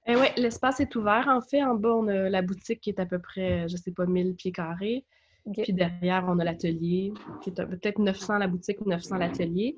Eh 0.08 0.16
oui, 0.16 0.28
l'espace 0.38 0.80
est 0.80 0.96
ouvert. 0.96 1.28
En 1.28 1.42
fait, 1.42 1.64
en 1.64 1.76
bas, 1.76 1.94
on 1.94 2.08
a 2.08 2.30
la 2.30 2.42
boutique 2.42 2.82
qui 2.82 2.90
est 2.90 3.00
à 3.00 3.06
peu 3.06 3.20
près, 3.20 3.68
je 3.68 3.74
ne 3.74 3.78
sais 3.78 3.92
pas, 3.92 4.06
1000 4.06 4.36
pieds 4.36 4.52
carrés. 4.52 5.06
Puis 5.54 5.74
derrière, 5.74 6.26
on 6.28 6.40
a 6.40 6.44
l'atelier, 6.44 7.14
qui 7.42 7.50
est 7.50 7.66
peut-être 7.66 8.00
900 8.00 8.38
la 8.38 8.48
boutique, 8.48 8.86
900 8.86 9.18
l'atelier. 9.18 9.78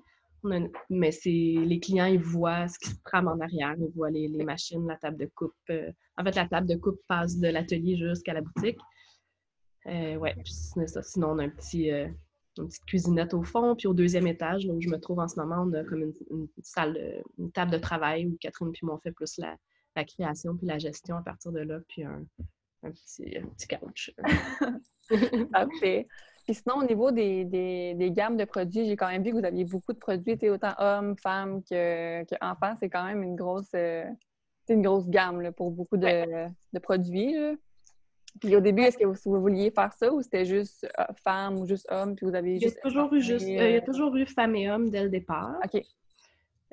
Mais 0.89 1.11
c'est 1.11 1.29
les 1.29 1.79
clients, 1.79 2.05
ils 2.05 2.19
voient 2.19 2.67
ce 2.67 2.79
qui 2.79 2.89
se 2.89 2.95
trame 3.03 3.27
en 3.27 3.39
arrière. 3.39 3.75
Ils 3.77 3.91
voient 3.95 4.09
les, 4.09 4.27
machines, 4.43 4.87
la 4.87 4.97
table 4.97 5.17
de 5.17 5.29
coupe. 5.33 5.53
Euh, 5.69 5.91
en 6.17 6.23
fait, 6.23 6.35
la 6.35 6.47
table 6.47 6.67
de 6.67 6.75
coupe 6.75 6.99
passe 7.07 7.37
de 7.37 7.47
l'atelier 7.47 7.95
jusqu'à 7.95 8.33
la 8.33 8.41
boutique. 8.41 8.79
Euh, 9.87 10.15
ouais, 10.15 10.35
ça. 10.87 11.03
Sinon, 11.03 11.31
on 11.31 11.39
a 11.39 11.43
un 11.43 11.49
petit, 11.49 11.91
euh, 11.91 12.07
une 12.57 12.67
petite 12.67 12.85
cuisinette 12.85 13.33
au 13.33 13.43
fond. 13.43 13.75
Puis 13.75 13.87
au 13.87 13.93
deuxième 13.93 14.27
étage, 14.27 14.65
là 14.65 14.73
où 14.73 14.81
je 14.81 14.89
me 14.89 14.99
trouve 14.99 15.19
en 15.19 15.27
ce 15.27 15.39
moment, 15.39 15.63
on 15.67 15.73
a 15.73 15.83
comme 15.83 16.11
une, 16.31 16.47
salle, 16.63 17.21
une 17.37 17.51
table 17.51 17.71
de 17.71 17.77
travail 17.77 18.25
où 18.25 18.35
Catherine 18.39 18.71
puis 18.71 18.85
moi, 18.85 18.95
on 18.95 18.99
fait 18.99 19.11
plus 19.11 19.37
la, 19.37 19.55
la 19.95 20.05
création 20.05 20.55
puis 20.55 20.67
la 20.67 20.79
gestion 20.79 21.17
à 21.17 21.21
partir 21.21 21.51
de 21.51 21.59
là, 21.59 21.79
puis 21.87 22.03
un, 22.03 22.23
petit, 22.83 23.37
un 23.37 23.47
petit 23.47 23.67
couch. 23.67 24.11
Parfait. 25.51 26.07
Puis 26.45 26.55
sinon, 26.55 26.77
au 26.77 26.83
niveau 26.83 27.11
des, 27.11 27.45
des, 27.45 28.11
gammes 28.11 28.37
de 28.37 28.45
produits, 28.45 28.85
j'ai 28.85 28.95
quand 28.95 29.09
même 29.09 29.23
vu 29.23 29.31
que 29.31 29.37
vous 29.37 29.45
aviez 29.45 29.65
beaucoup 29.65 29.93
de 29.93 29.99
produits, 29.99 30.37
autant 30.49 30.73
hommes, 30.79 31.15
femmes 31.17 31.61
que, 31.63 32.23
enfants. 32.43 32.75
C'est 32.79 32.89
quand 32.89 33.05
même 33.05 33.21
une 33.21 33.35
grosse, 33.35 33.69
euh, 33.75 34.05
une 34.69 34.81
grosse 34.81 35.07
gamme 35.07 35.41
là, 35.41 35.51
pour 35.51 35.71
beaucoup 35.71 35.97
de, 35.97 36.47
de 36.73 36.79
produits. 36.79 37.35
Puis 38.39 38.55
au 38.55 38.61
début, 38.61 38.83
est-ce 38.83 38.97
que 38.97 39.05
vous, 39.05 39.41
vouliez 39.41 39.71
faire 39.71 39.91
ça 39.93 40.11
ou 40.11 40.21
c'était 40.21 40.45
juste 40.45 40.87
euh, 40.99 41.03
femmes 41.23 41.59
ou 41.59 41.65
juste 41.65 41.85
hommes? 41.91 42.15
Puis 42.15 42.25
vous 42.25 42.35
avez 42.35 42.55
il 42.55 42.63
y 42.63 42.67
a 42.67 42.71
toujours 42.71 43.13
eu 43.13 43.21
juste, 43.21 43.45
euh, 43.45 43.69
il 43.69 43.73
y 43.73 43.77
a 43.77 43.81
toujours 43.81 44.15
eu 44.15 44.25
femmes 44.25 44.55
et 44.55 44.69
hommes 44.69 44.89
dès 44.89 45.03
le 45.03 45.09
départ. 45.09 45.57
OK. 45.63 45.83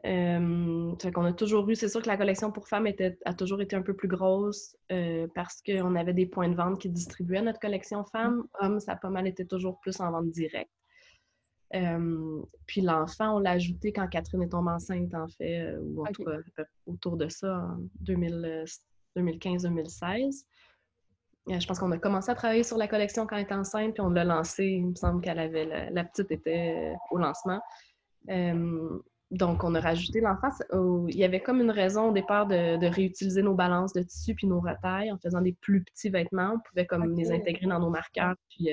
Euh, 0.07 0.95
qu'on 1.13 1.25
a 1.25 1.33
toujours 1.33 1.69
eu, 1.69 1.75
c'est 1.75 1.89
sûr 1.89 2.01
que 2.01 2.07
la 2.07 2.17
collection 2.17 2.53
pour 2.53 2.69
femmes 2.69 2.87
était, 2.87 3.19
a 3.25 3.35
toujours 3.35 3.61
été 3.61 3.75
un 3.75 3.83
peu 3.83 3.95
plus 3.95 4.07
grosse 4.07 4.77
euh, 4.93 5.27
parce 5.35 5.61
qu'on 5.63 5.97
avait 5.97 6.13
des 6.13 6.27
points 6.27 6.49
de 6.49 6.55
vente 6.55 6.81
qui 6.81 6.89
distribuaient 6.89 7.43
notre 7.43 7.59
collection 7.59 8.05
femmes. 8.05 8.45
Hommes, 8.61 8.79
ça 8.79 8.93
a 8.93 8.97
pas 8.97 9.11
mal 9.11 9.27
été 9.27 9.45
toujours 9.45 9.81
plus 9.81 10.01
en 10.01 10.13
vente 10.13 10.31
directe. 10.31 10.71
Euh, 11.75 12.43
puis 12.67 12.81
l'enfant, 12.81 13.37
on 13.37 13.41
l'a 13.41 13.51
ajouté 13.53 13.93
quand 13.93 14.09
Catherine 14.09 14.43
est 14.43 14.49
tombée 14.49 14.71
enceinte, 14.71 15.15
en 15.15 15.29
fait, 15.29 15.63
euh, 15.63 15.79
ou 15.83 16.07
en 16.07 16.13
tout 16.13 16.25
cas 16.25 16.39
autour 16.87 17.17
de 17.17 17.29
ça, 17.29 17.59
en 17.59 17.79
2015-2016. 18.05 20.45
je 21.49 21.67
pense 21.67 21.79
qu'on 21.79 21.93
a 21.93 21.99
commencé 21.99 22.31
à 22.31 22.35
travailler 22.35 22.63
sur 22.63 22.79
la 22.79 22.89
collection 22.89 23.27
quand 23.27 23.37
elle 23.37 23.43
était 23.43 23.55
enceinte, 23.55 23.93
puis 23.95 24.01
on 24.01 24.09
l'a 24.11 24.25
lancée. 24.25 24.65
Il 24.65 24.87
me 24.87 24.95
semble 24.95 25.21
qu'elle 25.21 25.41
avait 25.41 25.91
la, 25.91 26.05
petite 26.05 26.31
était 26.31 26.95
au 27.11 27.19
lancement. 27.19 27.61
Donc, 29.31 29.63
on 29.63 29.75
a 29.75 29.81
rajouté 29.81 30.21
l'enfant. 30.21 30.49
Il 31.09 31.17
y 31.17 31.25
avait 31.25 31.41
comme 31.41 31.61
une 31.61 31.71
raison 31.71 32.09
au 32.09 32.13
départ 32.13 32.47
de, 32.47 32.87
réutiliser 32.87 33.43
nos 33.43 33.55
balances 33.55 33.93
de 33.93 34.03
tissu 34.03 34.35
puis 34.35 34.47
nos 34.47 34.61
retailles 34.61 35.13
en 35.13 35.19
faisant 35.19 35.43
des 35.43 35.53
plus 35.53 35.85
petits 35.85 36.09
vêtements. 36.09 36.55
On 36.55 36.61
pouvait 36.61 36.87
comme 36.87 37.15
les 37.15 37.31
intégrer 37.31 37.67
dans 37.67 37.79
nos 37.79 37.91
marqueurs 37.91 38.37
puis 38.49 38.71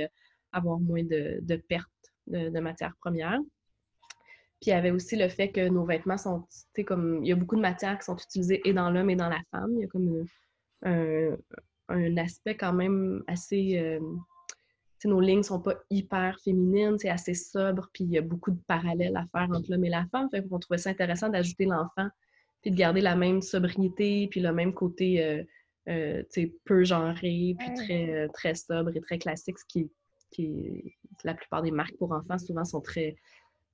avoir 0.54 0.80
moins 0.80 1.04
de, 1.04 1.56
pertes 1.68 1.90
de, 2.28 2.50
de 2.50 2.60
matières 2.60 2.96
premières. 3.02 3.40
Puis 4.62 4.68
il 4.68 4.70
y 4.70 4.74
avait 4.74 4.92
aussi 4.92 5.18
le 5.18 5.28
fait 5.28 5.52
que 5.52 5.68
nos 5.68 5.86
vêtements 5.86 6.18
sont, 6.18 6.42
tu 6.44 6.60
sais, 6.74 6.84
comme, 6.86 7.20
il 7.24 7.28
y 7.28 7.34
a 7.34 7.36
beaucoup 7.36 7.58
de 7.58 7.62
matières 7.62 8.00
qui 8.00 8.06
sont 8.06 8.16
utilisées 8.16 8.62
et 8.64 8.72
dans 8.72 8.90
l'homme 8.90 9.10
et 9.10 9.16
dans 9.18 9.30
la 9.30 9.42
femme. 9.52 9.74
Il 9.76 9.82
y 9.82 9.84
a 9.84 9.88
comme 9.88 10.26
un, 10.84 12.18
aspect 12.18 12.56
quand 12.56 12.74
même 12.74 13.24
assez, 13.28 13.78
euh, 13.78 14.00
nos 15.08 15.20
lignes 15.20 15.44
sont 15.44 15.60
pas 15.60 15.76
hyper 15.90 16.40
féminines, 16.44 16.98
c'est 16.98 17.10
assez 17.10 17.34
sobre, 17.34 17.90
puis 17.94 18.04
il 18.04 18.12
y 18.12 18.18
a 18.18 18.22
beaucoup 18.22 18.52
de 18.52 18.60
parallèles 18.68 19.16
à 19.18 19.26
faire 19.26 19.48
entre 19.52 19.70
l'homme 19.72 19.86
et 19.86 19.90
la 19.90 20.06
femme. 20.12 20.30
Fait 20.30 20.48
qu'on 20.48 20.60
trouvait 20.60 20.78
ça 20.78 20.90
intéressant 20.90 21.30
d'ajouter 21.30 21.66
l'enfant, 21.66 22.08
puis 22.62 22.72
de 22.72 22.76
garder 22.76 23.02
la 23.02 23.16
même 23.16 23.42
sobriété, 23.42 24.28
puis 24.30 24.40
le 24.40 24.52
même 24.52 24.74
côté, 24.74 25.24
euh, 25.24 25.44
euh, 25.88 26.24
peu 26.66 26.84
genré, 26.84 27.56
puis 27.60 27.74
très, 27.76 28.28
très 28.30 28.56
sobre 28.56 28.96
et 28.96 29.02
très 29.02 29.20
classique, 29.20 29.60
ce 29.60 29.66
qui, 29.68 29.92
qui 30.32 30.96
la 31.24 31.34
plupart 31.34 31.62
des 31.62 31.72
marques 31.72 31.98
pour 31.98 32.12
enfants 32.12 32.38
souvent 32.38 32.66
sont 32.66 32.82
très 32.82 33.16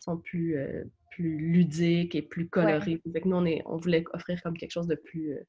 sont 0.01 0.17
plus, 0.17 0.57
euh, 0.57 0.83
plus 1.11 1.37
ludiques 1.37 2.15
et 2.15 2.21
plus 2.21 2.47
colorés. 2.47 3.01
nous, 3.05 3.35
on, 3.35 3.45
est, 3.45 3.61
on 3.65 3.77
voulait 3.77 4.03
offrir 4.13 4.41
comme 4.41 4.57
quelque 4.57 4.71
chose 4.71 4.87
de 4.87 4.95
plus, 4.95 5.33
euh, 5.33 5.43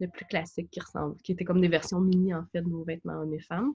de 0.00 0.06
plus 0.06 0.24
classique 0.26 0.70
qui 0.70 0.80
ressemble, 0.80 1.16
qui 1.22 1.32
était 1.32 1.44
comme 1.44 1.60
des 1.60 1.68
versions 1.68 2.00
mini 2.00 2.32
en 2.34 2.44
fait 2.52 2.62
de 2.62 2.68
nos 2.68 2.84
vêtements 2.84 3.20
hommes 3.20 3.34
et 3.34 3.40
femmes. 3.40 3.74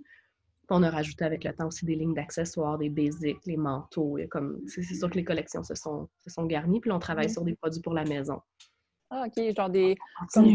On 0.72 0.84
a 0.84 0.90
rajouté 0.90 1.26
avec 1.26 1.44
le 1.44 1.54
temps 1.54 1.68
aussi 1.68 1.86
des 1.86 1.96
lignes 1.96 2.14
d'accessoires, 2.14 2.78
des 2.78 2.90
basics, 2.90 3.46
les 3.46 3.58
manteaux. 3.58 4.18
comme, 4.30 4.60
c'est, 4.68 4.82
sûr 4.84 5.10
que 5.10 5.16
les 5.16 5.24
collections 5.24 5.64
se 5.64 5.76
sont, 5.76 6.08
se 6.20 6.30
sont 6.30 6.46
garnies. 6.46 6.80
Puis 6.80 6.92
on 6.92 7.00
travaille 7.00 7.30
sur 7.30 7.44
des 7.44 7.56
produits 7.56 7.82
pour 7.82 7.94
la 7.94 8.06
maison. 8.06 8.42
Ah, 9.10 9.26
OK. 9.28 9.56
Genre 9.56 9.70
des 9.70 9.98
coussins, 10.20 10.48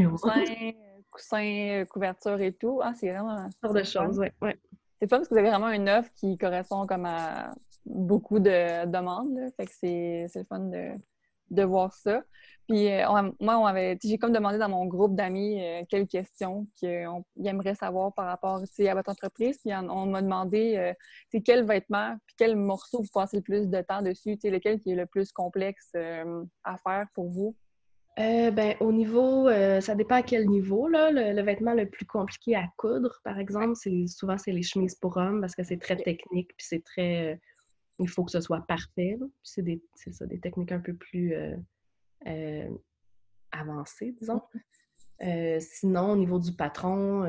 coussins, 1.10 1.84
couvertures 1.90 2.40
et 2.40 2.52
tout. 2.52 2.80
Ah, 2.82 2.92
c'est 2.94 3.10
vraiment... 3.10 3.48
Ce 3.62 3.72
de 3.72 3.82
choses, 3.82 4.18
oui. 4.18 4.28
Ouais. 4.40 4.58
C'est 5.00 5.08
fun 5.08 5.18
parce 5.18 5.28
que 5.28 5.34
vous 5.34 5.40
avez 5.40 5.50
vraiment 5.50 5.68
une 5.68 5.88
offre 5.88 6.10
qui 6.14 6.38
correspond 6.38 6.86
comme 6.86 7.04
à 7.04 7.54
beaucoup 7.84 8.38
de 8.38 8.86
demandes. 8.86 9.38
Fait 9.56 9.66
que 9.66 9.72
c'est 9.72 10.26
le 10.34 10.44
fun 10.44 10.60
de, 10.60 10.92
voir 11.50 11.92
ça. 11.92 12.22
Puis 12.68 12.90
euh, 12.90 13.04
moi, 13.40 13.58
on 13.58 13.66
avait, 13.66 13.96
j'ai 14.02 14.18
comme 14.18 14.32
demandé 14.32 14.58
dans 14.58 14.68
mon 14.68 14.86
groupe 14.86 15.14
d'amis 15.14 15.62
euh, 15.62 15.82
quelques 15.88 16.10
questions 16.10 16.66
qu'ils 16.74 17.08
aimeraient 17.44 17.76
savoir 17.76 18.12
par 18.12 18.26
rapport 18.26 18.56
à 18.56 18.94
votre 18.94 19.10
entreprise. 19.10 19.58
Puis 19.58 19.72
on, 19.74 20.06
m'a 20.06 20.20
demandé 20.20 20.76
euh, 20.76 21.40
quel 21.44 21.64
vêtement, 21.64 22.16
puis 22.26 22.34
quel 22.38 22.56
morceau 22.56 23.02
vous 23.02 23.10
passez 23.12 23.36
le 23.36 23.42
plus 23.42 23.68
de 23.68 23.80
temps 23.82 24.02
dessus, 24.02 24.36
lequel 24.42 24.80
qui 24.80 24.90
est 24.90 24.96
le 24.96 25.06
plus 25.06 25.32
complexe 25.32 25.92
à 26.64 26.76
faire 26.78 27.06
pour 27.14 27.30
vous? 27.30 27.54
ben, 28.16 28.74
au 28.80 28.92
niveau, 28.92 29.48
ça 29.80 29.94
dépend 29.94 30.16
à 30.16 30.22
quel 30.22 30.48
niveau. 30.48 30.88
Là. 30.88 31.10
Le, 31.10 31.42
vêtement 31.42 31.74
le 31.74 31.86
plus 31.88 32.06
compliqué 32.06 32.56
à 32.56 32.64
coudre, 32.78 33.20
par 33.22 33.38
exemple, 33.38 33.74
c'est 33.74 34.06
souvent 34.08 34.38
c'est 34.38 34.52
les 34.52 34.62
chemises 34.62 34.94
pour 34.94 35.18
hommes 35.18 35.40
parce 35.40 35.54
que 35.54 35.62
c'est 35.62 35.78
très 35.78 35.96
technique 35.96 36.48
puis 36.56 36.66
c'est 36.66 36.82
très 36.82 37.38
il 37.98 38.08
faut 38.08 38.24
que 38.24 38.30
ce 38.30 38.40
soit 38.40 38.66
parfait. 38.66 39.18
C'est 39.42 39.62
des, 39.62 39.82
ça, 39.94 40.26
des 40.26 40.38
techniques 40.38 40.72
un 40.72 40.80
peu 40.80 40.94
plus 40.94 41.34
euh, 41.34 41.56
euh, 42.26 42.68
avancées, 43.52 44.14
disons. 44.20 44.42
Euh, 45.22 45.58
sinon, 45.60 46.12
au 46.12 46.16
niveau 46.16 46.38
du 46.38 46.52
patron, 46.52 47.24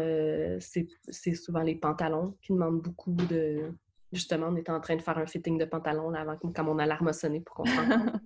c'est 0.59 1.35
souvent 1.35 1.61
les 1.61 1.75
pantalons 1.75 2.37
qui 2.41 2.53
demandent 2.53 2.81
beaucoup 2.81 3.13
de. 3.13 3.73
Justement, 4.13 4.47
on 4.47 4.55
était 4.55 4.71
en 4.71 4.79
train 4.79 4.95
de 4.95 5.01
faire 5.01 5.17
un 5.17 5.25
fitting 5.25 5.57
de 5.57 5.65
pantalon 5.65 6.09
là, 6.09 6.21
avant 6.21 6.37
quand 6.37 6.63
mon 6.63 6.79
alarme 6.79 7.09
a 7.09 7.13
sonné 7.13 7.41
pour 7.41 7.55
comprendre. 7.55 8.19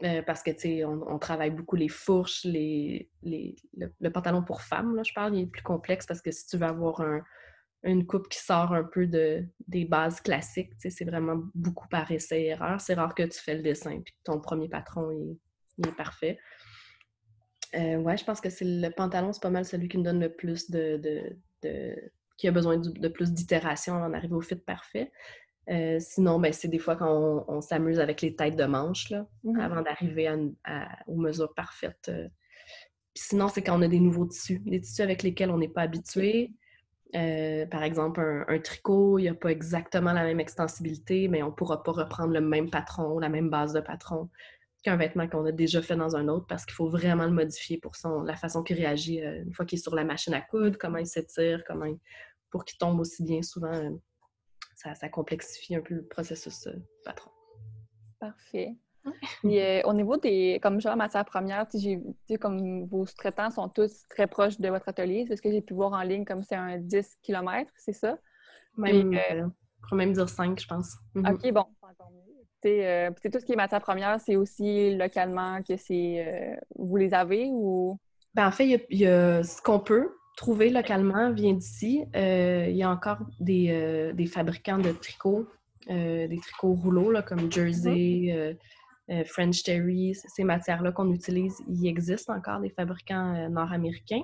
parce 0.26 0.42
que, 0.42 0.50
tu 0.50 0.58
sais, 0.58 0.84
on, 0.84 1.18
travaille 1.18 1.52
beaucoup 1.52 1.76
les 1.76 1.88
fourches, 1.88 2.44
les, 2.44 3.08
les 3.22 3.54
le, 3.76 4.10
pantalon 4.10 4.42
pour 4.42 4.62
femme, 4.62 4.96
là, 4.96 5.04
je 5.04 5.12
parle, 5.12 5.36
il 5.36 5.42
est 5.42 5.46
plus 5.46 5.62
complexe 5.62 6.06
parce 6.06 6.20
que 6.20 6.32
si 6.32 6.46
tu 6.48 6.56
veux 6.56 6.66
avoir 6.66 7.00
un, 7.00 7.22
une 7.84 8.06
coupe 8.06 8.28
qui 8.28 8.38
sort 8.38 8.72
un 8.72 8.84
peu 8.84 9.06
de, 9.06 9.44
des 9.66 9.84
bases 9.84 10.20
classiques. 10.20 10.72
C'est 10.78 11.04
vraiment 11.04 11.42
beaucoup 11.54 11.88
par 11.88 12.10
essai 12.10 12.44
erreur. 12.44 12.80
C'est 12.80 12.94
rare 12.94 13.14
que 13.14 13.24
tu 13.24 13.38
fais 13.38 13.56
le 13.56 13.62
dessin 13.62 14.00
puis 14.00 14.14
que 14.14 14.18
ton 14.24 14.40
premier 14.40 14.68
patron 14.68 15.10
il, 15.10 15.88
est 15.88 15.96
parfait. 15.96 16.38
Euh, 17.74 17.96
ouais, 17.96 18.16
je 18.16 18.24
pense 18.24 18.40
que 18.40 18.50
c'est 18.50 18.64
le 18.64 18.90
pantalon, 18.90 19.32
c'est 19.32 19.42
pas 19.42 19.50
mal 19.50 19.64
celui 19.64 19.88
qui 19.88 19.98
me 19.98 20.04
donne 20.04 20.20
le 20.20 20.32
plus 20.32 20.70
de. 20.70 21.00
de, 21.62 22.12
qui 22.36 22.48
a 22.48 22.50
besoin 22.52 22.76
de, 22.76 23.08
plus 23.08 23.32
d'itération 23.32 23.94
avant 23.94 24.10
d'arriver 24.10 24.34
au 24.34 24.40
fit 24.40 24.56
parfait. 24.56 25.12
Euh, 25.70 25.98
sinon, 26.00 26.40
ben, 26.40 26.52
c'est 26.52 26.68
des 26.68 26.80
fois 26.80 26.96
quand 26.96 27.44
on, 27.46 27.60
s'amuse 27.60 28.00
avec 28.00 28.20
les 28.20 28.34
têtes 28.34 28.56
de 28.56 28.64
manche 28.64 29.10
là, 29.10 29.26
mmh 29.44 29.60
avant 29.60 29.80
d'arriver 29.82 30.28
aux 31.06 31.16
mesures 31.16 31.54
parfaites. 31.54 32.08
Euh. 32.08 32.28
sinon, 33.14 33.48
c'est 33.48 33.62
quand 33.62 33.78
on 33.78 33.82
a 33.82 33.88
des 33.88 34.00
nouveaux 34.00 34.26
tissus, 34.26 34.60
des 34.66 34.80
tissus 34.80 35.02
avec 35.02 35.22
lesquels 35.22 35.50
on 35.50 35.58
n'est 35.58 35.68
pas 35.68 35.82
habitué. 35.82 36.52
Euh, 37.14 37.66
par 37.66 37.82
exemple, 37.82 38.44
un, 38.48 38.58
tricot, 38.58 39.18
il 39.18 39.22
n'y 39.22 39.28
a 39.28 39.34
pas 39.34 39.50
exactement 39.50 40.12
la 40.12 40.24
même 40.24 40.40
extensibilité, 40.40 41.28
mais 41.28 41.42
on 41.42 41.48
ne 41.48 41.52
pourra 41.52 41.82
pas 41.82 41.92
reprendre 41.92 42.32
le 42.32 42.40
même 42.40 42.70
patron, 42.70 43.18
la 43.18 43.28
même 43.28 43.50
base 43.50 43.74
de 43.74 43.80
patron 43.80 44.30
qu'un 44.82 44.96
vêtement 44.96 45.28
qu'on 45.28 45.44
a 45.44 45.52
déjà 45.52 45.80
fait 45.80 45.94
dans 45.94 46.16
un 46.16 46.26
autre 46.26 46.46
parce 46.48 46.64
qu'il 46.64 46.74
faut 46.74 46.88
vraiment 46.88 47.24
le 47.24 47.30
modifier 47.30 47.78
pour 47.78 47.94
son, 47.94 48.22
la 48.22 48.34
façon 48.34 48.64
qu'il 48.64 48.76
réagit 48.76 49.22
euh, 49.22 49.42
une 49.44 49.52
fois 49.52 49.64
qu'il 49.64 49.78
est 49.78 49.82
sur 49.82 49.94
la 49.94 50.04
machine 50.04 50.34
à 50.34 50.40
coudre, 50.40 50.76
comment 50.78 50.98
il 50.98 51.06
s'étire, 51.06 51.62
comment 51.66 51.86
pour 52.50 52.64
qu'il 52.64 52.78
tombe 52.78 52.98
aussi 52.98 53.22
bien. 53.22 53.42
Souvent, 53.42 53.72
euh, 53.72 53.90
ça, 54.74 54.94
ça, 54.94 55.08
complexifie 55.08 55.76
un 55.76 55.82
peu 55.82 55.94
le 55.94 56.04
processus 56.04 56.68
patron. 57.04 57.30
Parfait. 58.18 58.74
Euh, 59.44 59.82
au 59.84 59.92
niveau 59.92 60.16
des, 60.16 60.58
comme 60.62 60.80
genre 60.80 60.96
matière 60.96 61.24
première, 61.24 61.66
j'ai 61.74 62.00
comme 62.38 62.84
vos 62.84 63.06
sous-traitants 63.06 63.50
sont 63.50 63.68
tous 63.68 64.04
très 64.08 64.26
proches 64.26 64.58
de 64.58 64.68
votre 64.68 64.88
atelier. 64.88 65.24
C'est 65.28 65.36
ce 65.36 65.42
que 65.42 65.50
j'ai 65.50 65.60
pu 65.60 65.74
voir 65.74 65.92
en 65.92 66.02
ligne, 66.02 66.24
comme 66.24 66.42
c'est 66.42 66.54
un 66.54 66.78
10 66.78 67.18
km, 67.22 67.70
c'est 67.76 67.92
ça? 67.92 68.18
Même, 68.76 69.14
euh, 69.14 69.42
euh 69.42 69.96
même 69.96 70.12
dire 70.12 70.28
5, 70.28 70.58
je 70.58 70.66
pense. 70.66 70.96
Mhm. 71.14 71.26
OK, 71.26 71.52
bon, 71.52 71.64
encore 71.82 72.10
mieux. 72.10 72.20
Euh, 72.64 73.10
tout 73.10 73.40
ce 73.40 73.44
qui 73.44 73.52
est 73.52 73.56
matière 73.56 73.80
première, 73.80 74.20
c'est 74.20 74.36
aussi 74.36 74.94
localement 74.94 75.60
que 75.62 75.76
c'est. 75.76 76.56
vous 76.76 76.96
les 76.96 77.12
avez 77.12 77.48
ou? 77.50 77.98
Ben, 78.34 78.46
en 78.46 78.52
fait, 78.52 78.84
il 78.88 78.98
y, 78.98 79.06
a 79.06 79.42
ce 79.42 79.60
qu'on 79.60 79.80
peut 79.80 80.14
trouver 80.36 80.70
localement 80.70 81.32
vient 81.32 81.52
d'ici. 81.52 82.04
Il 82.14 82.76
y 82.76 82.82
a 82.84 82.88
encore 82.90 83.18
des, 83.40 84.12
des 84.14 84.26
fabricants 84.26 84.78
de 84.78 84.92
tricots, 84.92 85.48
des 85.88 86.40
tricots 86.40 86.74
rouleaux 86.74 87.10
là, 87.10 87.22
comme 87.22 87.50
Jersey. 87.50 88.56
Euh, 89.10 89.24
French 89.24 89.62
Terry, 89.64 90.14
ces 90.14 90.44
matières-là 90.44 90.92
qu'on 90.92 91.10
utilise, 91.12 91.60
il 91.68 91.86
existe 91.86 92.30
encore 92.30 92.60
des 92.60 92.70
fabricants 92.70 93.34
euh, 93.34 93.48
nord-américains. 93.48 94.22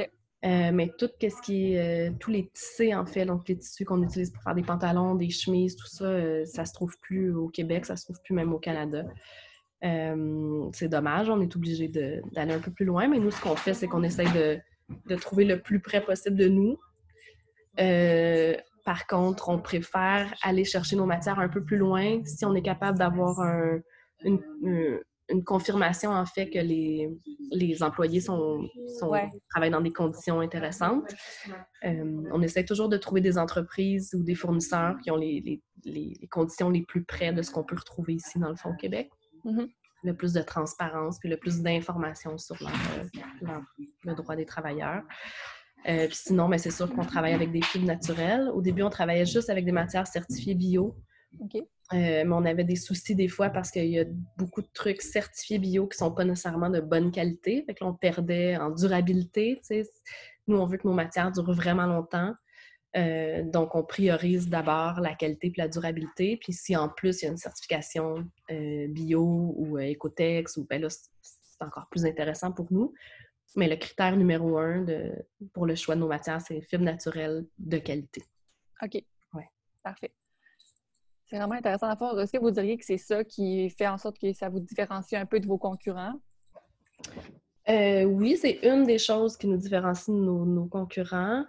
Euh, 0.00 0.70
mais 0.72 0.90
tout 0.98 1.08
ce 1.20 1.42
qui 1.42 1.74
est 1.74 2.12
tous 2.18 2.30
les 2.30 2.50
tissés 2.52 2.94
en 2.94 3.06
fait, 3.06 3.24
donc 3.24 3.48
les 3.48 3.56
tissus 3.56 3.84
qu'on 3.84 4.02
utilise 4.02 4.30
pour 4.30 4.42
faire 4.42 4.54
des 4.54 4.62
pantalons, 4.62 5.14
des 5.14 5.30
chemises, 5.30 5.74
tout 5.74 5.86
ça, 5.86 6.44
ça 6.44 6.66
se 6.66 6.72
trouve 6.74 6.94
plus 7.00 7.34
au 7.34 7.48
Québec, 7.48 7.86
ça 7.86 7.96
se 7.96 8.04
trouve 8.04 8.18
plus 8.22 8.34
même 8.34 8.52
au 8.52 8.58
Canada. 8.58 9.06
c'est 9.80 10.88
dommage, 10.88 11.30
on 11.30 11.40
est 11.40 11.56
obligé 11.56 11.88
d'aller 11.88 12.52
un 12.52 12.58
peu 12.58 12.70
plus 12.70 12.84
loin, 12.84 13.08
mais 13.08 13.18
nous 13.18 13.30
ce 13.30 13.40
qu'on 13.40 13.56
fait, 13.56 13.72
c'est 13.72 13.86
qu'on 13.86 14.02
essaye 14.02 14.30
de, 14.32 14.58
de, 15.06 15.16
trouver 15.16 15.46
le 15.46 15.62
plus 15.62 15.80
près 15.80 16.02
possible 16.02 16.36
de 16.36 16.48
nous. 16.48 16.78
par 18.84 19.06
contre, 19.06 19.48
on 19.48 19.58
préfère 19.58 20.34
aller 20.42 20.66
chercher 20.66 20.96
nos 20.96 21.06
matières 21.06 21.38
un 21.38 21.48
peu 21.48 21.64
plus 21.64 21.78
loin 21.78 22.22
si 22.26 22.44
on 22.44 22.54
est 22.54 22.60
capable 22.60 22.98
d'avoir 22.98 23.40
un, 23.40 23.80
une, 24.24 25.00
confirmation 25.46 26.10
en 26.10 26.26
fait 26.26 26.50
que 26.50 26.58
les, 26.58 27.08
les 27.50 27.82
employés 27.82 28.20
sont, 28.20 28.68
travaillent 29.48 29.70
dans 29.70 29.80
des 29.80 29.92
conditions 29.92 30.40
intéressantes. 30.40 31.14
Euh, 31.84 32.22
on 32.30 32.42
essaie 32.42 32.64
toujours 32.64 32.90
de 32.90 32.98
trouver 32.98 33.22
des 33.22 33.38
entreprises 33.38 34.14
ou 34.14 34.22
des 34.22 34.34
fournisseurs 34.34 34.96
qui 35.02 35.10
ont 35.10 35.16
les, 35.16 35.62
les, 35.84 36.28
conditions 36.30 36.68
les 36.68 36.82
plus 36.82 37.04
près 37.04 37.32
de 37.32 37.40
ce 37.40 37.50
qu'on 37.50 37.64
peut 37.64 37.76
retrouver 37.76 38.14
ici 38.14 38.38
dans 38.38 38.50
le 38.50 38.56
fond 38.56 38.74
Québec. 38.74 39.10
Mm-hmm. 39.46 39.70
Le 40.02 40.14
plus 40.14 40.34
de 40.34 40.42
transparence, 40.42 41.18
puis 41.18 41.30
le 41.30 41.38
plus 41.38 41.62
d'informations 41.62 42.36
sur 42.36 42.56
le 44.04 44.14
droit 44.14 44.36
des 44.36 44.44
travailleurs. 44.44 45.02
Euh, 45.86 46.06
puis 46.06 46.16
sinon, 46.16 46.48
mais 46.48 46.56
ben, 46.56 46.62
c'est 46.62 46.70
sûr 46.70 46.90
qu'on 46.92 47.04
travaille 47.04 47.34
avec 47.34 47.52
des 47.52 47.62
fibres 47.62 47.86
naturelles. 47.86 48.50
Au 48.54 48.62
début, 48.62 48.82
on 48.82 48.90
travaillait 48.90 49.26
juste 49.26 49.50
avec 49.50 49.64
des 49.64 49.72
matières 49.72 50.06
certifiées 50.06 50.54
bio. 50.54 50.96
Euh, 51.40 51.60
mais 51.92 52.24
on 52.30 52.44
avait 52.44 52.64
des 52.64 52.76
soucis 52.76 53.14
des 53.14 53.28
fois 53.28 53.50
parce 53.50 53.70
qu'il 53.70 53.86
y 53.86 54.00
a 54.00 54.04
beaucoup 54.36 54.62
de 54.62 54.68
trucs 54.72 55.02
certifiés 55.02 55.58
bio 55.58 55.86
qui 55.86 55.96
ne 55.96 56.06
sont 56.06 56.14
pas 56.14 56.24
nécessairement 56.24 56.70
de 56.70 56.80
bonne 56.80 57.10
qualité. 57.10 57.62
Fait 57.66 57.74
que 57.74 57.84
on 57.84 57.94
perdait 57.94 58.56
en 58.56 58.70
durabilité. 58.70 59.60
Nous, 60.46 60.56
on 60.56 60.66
veut 60.66 60.78
que 60.78 60.88
nos 60.88 60.94
matières 60.94 61.30
durent 61.30 61.52
vraiment 61.52 61.86
longtemps. 61.86 62.34
Euh, 62.96 63.42
donc, 63.42 63.74
on 63.74 63.82
priorise 63.82 64.48
d'abord 64.48 65.00
la 65.00 65.14
qualité 65.14 65.48
et 65.48 65.52
la 65.56 65.68
durabilité. 65.68 66.36
Puis 66.36 66.52
si 66.52 66.76
en 66.76 66.88
plus 66.88 67.22
il 67.22 67.24
y 67.24 67.28
a 67.28 67.30
une 67.32 67.36
certification 67.36 68.28
euh, 68.50 68.86
bio 68.88 69.54
ou 69.56 69.78
Ecotex, 69.78 70.56
ou, 70.56 70.66
ben 70.68 70.80
là, 70.80 70.88
c'est 70.90 71.64
encore 71.64 71.88
plus 71.90 72.06
intéressant 72.06 72.52
pour 72.52 72.72
nous. 72.72 72.92
Mais 73.56 73.68
le 73.68 73.76
critère 73.76 74.16
numéro 74.16 74.58
un 74.58 74.82
de, 74.82 75.12
pour 75.52 75.66
le 75.66 75.74
choix 75.74 75.94
de 75.94 76.00
nos 76.00 76.08
matières, 76.08 76.40
c'est 76.40 76.60
fibres 76.62 76.84
naturelles 76.84 77.46
de 77.58 77.78
qualité. 77.78 78.22
OK. 78.82 79.02
Ouais. 79.32 79.48
Parfait. 79.82 80.12
C'est 81.26 81.36
vraiment 81.38 81.54
intéressant 81.54 81.88
à 81.88 81.96
faire. 81.96 82.18
Est-ce 82.18 82.32
que 82.32 82.38
vous 82.38 82.50
diriez 82.50 82.76
que 82.76 82.84
c'est 82.84 82.98
ça 82.98 83.24
qui 83.24 83.70
fait 83.70 83.88
en 83.88 83.98
sorte 83.98 84.18
que 84.18 84.32
ça 84.32 84.48
vous 84.48 84.60
différencie 84.60 85.20
un 85.20 85.26
peu 85.26 85.40
de 85.40 85.46
vos 85.46 85.58
concurrents? 85.58 86.14
Euh, 87.68 88.04
oui, 88.04 88.36
c'est 88.36 88.58
une 88.62 88.84
des 88.84 88.98
choses 88.98 89.36
qui 89.36 89.46
nous 89.46 89.56
différencie 89.56 90.08
de 90.08 90.20
nos, 90.20 90.66
concurrents. 90.66 91.44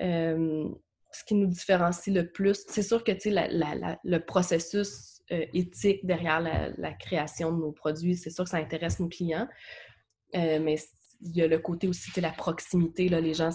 Euh, 0.00 0.68
ce 1.12 1.24
qui 1.24 1.34
nous 1.34 1.46
différencie 1.46 2.14
le 2.14 2.30
plus, 2.30 2.64
c'est 2.68 2.82
sûr 2.82 3.02
que 3.02 3.12
le 3.12 4.18
processus 4.18 5.22
euh, 5.32 5.46
éthique 5.54 6.04
derrière 6.04 6.40
la, 6.40 6.92
création 6.92 7.52
de 7.52 7.58
nos 7.58 7.72
produits, 7.72 8.16
c'est 8.16 8.30
sûr 8.30 8.44
que 8.44 8.50
ça 8.50 8.58
intéresse 8.58 9.00
nos 9.00 9.08
clients. 9.08 9.48
mais 10.34 10.76
il 11.20 11.36
y 11.36 11.42
a 11.42 11.46
le 11.46 11.58
côté 11.58 11.88
aussi, 11.88 12.10
c'est 12.12 12.20
la 12.20 12.32
proximité. 12.32 13.08
Là, 13.08 13.20
les 13.20 13.34
gens 13.34 13.50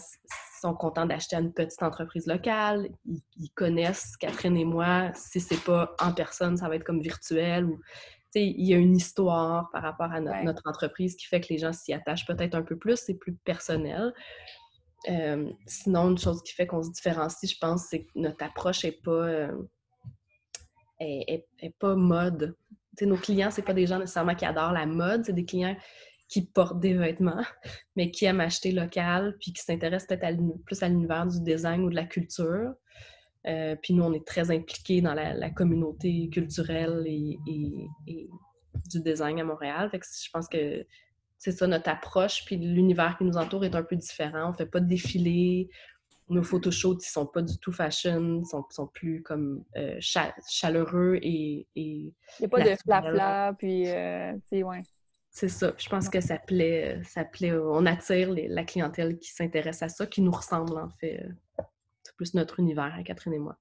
sont 0.62 0.74
contents 0.74 1.06
d'acheter 1.06 1.36
à 1.36 1.40
une 1.40 1.54
petite 1.54 1.82
entreprise 1.84 2.28
locale. 2.28 2.90
Ils, 3.06 3.50
connaissent 3.56 4.16
Catherine 4.18 4.58
et 4.58 4.66
moi. 4.66 5.12
Si 5.14 5.40
c'est 5.40 5.64
pas 5.64 5.96
en 6.00 6.14
personne, 6.14 6.58
ça 6.58 6.70
va 6.70 6.76
être 6.76 6.84
comme 6.84 7.02
virtuel. 7.02 7.66
Ou, 7.66 7.80
il 8.36 8.66
y 8.66 8.74
a 8.74 8.78
une 8.78 8.96
histoire 8.96 9.70
par 9.72 9.84
rapport 9.84 10.12
à 10.12 10.22
notre 10.22 10.64
entreprise 10.66 11.16
qui 11.16 11.26
fait 11.26 11.42
que 11.42 11.48
les 11.50 11.58
gens 11.58 11.74
s'y 11.74 11.94
attachent 11.94 12.26
peut-être 12.26 12.56
un 12.56 12.62
peu 12.62 12.78
plus. 12.78 12.98
C'est 12.98 13.16
plus 13.16 13.34
personnel. 13.34 14.14
Euh, 15.10 15.52
sinon, 15.66 16.12
une 16.12 16.18
chose 16.18 16.42
qui 16.44 16.54
fait 16.54 16.68
qu'on 16.68 16.84
se 16.84 16.92
différencie, 16.92 17.52
je 17.52 17.58
pense, 17.60 17.88
c'est 17.90 18.04
que 18.04 18.12
notre 18.16 18.44
approche 18.46 18.84
n'est 18.84 18.92
pas, 18.92 19.12
euh, 19.12 19.52
est, 21.00 21.46
pas 21.80 21.96
mode. 21.96 22.56
nos 23.02 23.18
clients, 23.18 23.50
c'est 23.52 23.64
pas 23.64 23.74
des 23.74 23.88
gens 23.88 23.98
nécessairement 23.98 24.36
qui 24.36 24.46
adorent 24.46 24.74
la 24.74 24.86
mode, 24.86 25.26
c'est 25.26 25.34
des 25.34 25.46
clients 25.46 25.76
qui 26.32 26.46
portent 26.46 26.80
des 26.80 26.94
vêtements, 26.94 27.44
mais 27.96 28.10
qui 28.10 28.26
aiment 28.26 28.40
acheter 28.40 28.72
local, 28.72 29.36
puis 29.40 29.52
qui 29.52 29.62
s'intéressent 29.62 30.18
peut-être 30.18 30.40
plus 30.66 30.82
à 30.82 30.88
l'univers 30.88 31.28
du 31.28 31.42
design 31.42 31.84
ou 31.84 31.90
de 31.90 31.96
la 31.96 32.06
culture. 32.06 32.74
Euh, 33.48 33.76
puis 33.76 33.94
nous, 33.94 34.04
on 34.04 34.14
est 34.14 34.26
très 34.26 34.50
impliqués 34.50 35.02
dans 35.02 35.14
la, 35.14 35.50
communauté 35.50 36.30
culturelle 36.30 37.04
et, 37.06 37.38
du 38.90 39.02
design 39.02 39.40
à 39.42 39.44
Montréal. 39.44 39.90
Fait 39.90 40.00
que 40.00 40.06
je 40.06 40.30
pense 40.32 40.48
que 40.48 40.86
c'est 41.38 41.52
ça 41.52 41.68
notre 41.68 41.90
approche. 41.90 42.46
Puis 42.46 42.56
l'univers 42.56 43.18
qui 43.18 43.26
nous 43.26 43.36
entoure 43.36 43.66
est 43.66 43.76
un 43.76 43.84
peu 43.84 43.98
différent. 43.98 44.52
On 44.52 44.54
fait 44.54 44.66
pas 44.66 44.80
de 44.80 44.88
défilé. 44.88 45.70
Nos 46.30 46.44
photoshoots, 46.44 47.06
ils 47.06 47.10
sont 47.10 47.26
pas 47.26 47.42
du 47.42 47.58
tout 47.58 47.74
fashion, 47.74 48.46
sont, 48.46 48.64
sont 48.70 48.88
plus 48.88 49.22
comme 49.22 49.66
euh, 49.76 49.98
chaleureux 50.00 51.20
et, 51.22 51.68
Il 51.76 52.14
n'y 52.40 52.46
a 52.46 52.48
pas 52.48 52.62
de 52.62 52.76
flafla, 52.76 53.54
puis 53.58 53.90
euh, 53.90 54.38
ouais. 54.54 54.84
C'est 55.34 55.48
ça. 55.48 55.74
Je 55.78 55.88
pense 55.88 56.10
que 56.10 56.20
ça 56.20 56.38
plaît, 56.38 57.02
ça 57.06 57.24
plaît. 57.24 57.54
On 57.54 57.86
attire 57.86 58.30
la 58.32 58.66
clientèle 58.66 59.18
qui 59.18 59.32
s'intéresse 59.32 59.82
à 59.82 59.88
ça, 59.88 60.06
qui 60.06 60.22
nous 60.22 60.32
ressemble 60.32 60.78
en 60.78 60.90
fait. 61.00 61.26
C'est 62.04 62.16
plus 62.18 62.34
notre 62.34 62.60
univers 62.60 62.94
à 62.94 63.02
Catherine 63.02 63.34
et 63.34 63.40
moi. 63.40 63.58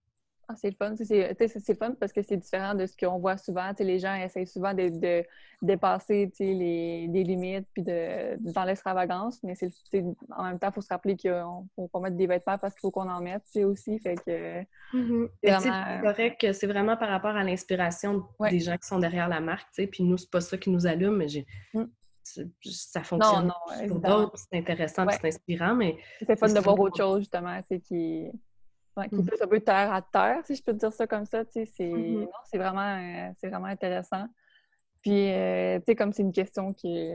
Ah, 0.50 0.56
c'est 0.56 0.70
le 0.70 0.76
fun. 0.76 0.94
C'est 0.96 1.78
fun 1.78 1.94
parce 1.98 2.12
que 2.12 2.22
c'est 2.22 2.36
différent 2.36 2.74
de 2.74 2.86
ce 2.86 2.96
qu'on 2.96 3.18
voit 3.18 3.36
souvent. 3.36 3.70
les 3.78 3.98
gens 4.00 4.14
essayent 4.16 4.46
souvent 4.46 4.74
de, 4.74 5.24
dépasser 5.62 6.32
les, 6.40 7.06
limites 7.06 7.68
puis 7.72 7.82
de, 7.82 8.36
dans 8.52 8.64
l'extravagance, 8.64 9.40
mais 9.44 9.54
en 10.30 10.44
même 10.44 10.58
temps, 10.58 10.68
il 10.68 10.74
faut 10.74 10.80
se 10.80 10.88
rappeler 10.88 11.16
qu'il 11.16 11.44
faut 11.76 11.88
pas 11.88 12.00
mettre 12.00 12.16
des 12.16 12.26
vêtements 12.26 12.58
parce 12.58 12.74
qu'il 12.74 12.80
faut 12.80 12.90
qu'on 12.90 13.08
en 13.08 13.20
mette 13.20 13.44
aussi. 13.64 13.98
Fait 14.00 14.16
que 14.16 14.62
mm-hmm. 14.96 15.28
c'est 15.42 15.50
vraiment... 15.50 16.02
correct 16.02 16.40
que 16.40 16.52
c'est 16.52 16.66
vraiment 16.66 16.96
par 16.96 17.10
rapport 17.10 17.36
à 17.36 17.44
l'inspiration 17.44 18.24
des 18.50 18.58
gens 18.58 18.76
qui 18.76 18.88
sont 18.88 18.98
derrière 18.98 19.28
la 19.28 19.40
marque. 19.40 19.68
Puis 19.76 20.02
nous, 20.02 20.16
c'est 20.16 20.30
pas 20.30 20.40
ça 20.40 20.58
qui 20.58 20.70
nous 20.70 20.86
allume, 20.86 21.16
mais. 21.16 21.46
Mm. 21.74 21.84
ça 22.64 23.02
fonctionne 23.04 23.52
pour 23.86 24.00
d'autres, 24.00 24.36
c'est 24.36 24.58
intéressant, 24.58 25.06
c'est 25.10 25.28
inspirant, 25.28 25.76
mais... 25.76 25.96
C'est 26.26 26.36
fun 26.36 26.48
de 26.48 26.58
voir 26.58 26.78
autre 26.80 26.96
chose, 26.96 27.20
justement, 27.20 27.60
qui 27.62 28.30
qui 28.96 29.14
est 29.14 29.22
plus 29.22 29.42
un 29.42 29.46
peu 29.46 29.60
terre 29.60 29.92
à 29.92 30.02
terre, 30.02 30.40
si 30.44 30.54
je 30.54 30.62
peux 30.62 30.72
dire 30.72 30.92
ça 30.92 31.06
comme 31.06 31.24
ça. 31.24 31.44
C'est 31.50 31.64
mm-hmm. 31.64 32.28
vraiment, 32.54 32.96
euh, 32.96 33.30
c'est 33.38 33.48
vraiment 33.48 33.66
intéressant. 33.66 34.26
Puis, 35.02 35.30
euh, 35.30 35.78
tu 35.78 35.84
sais, 35.88 35.94
comme 35.94 36.12
c'est 36.12 36.22
une 36.22 36.32
question 36.32 36.74
qui, 36.74 37.12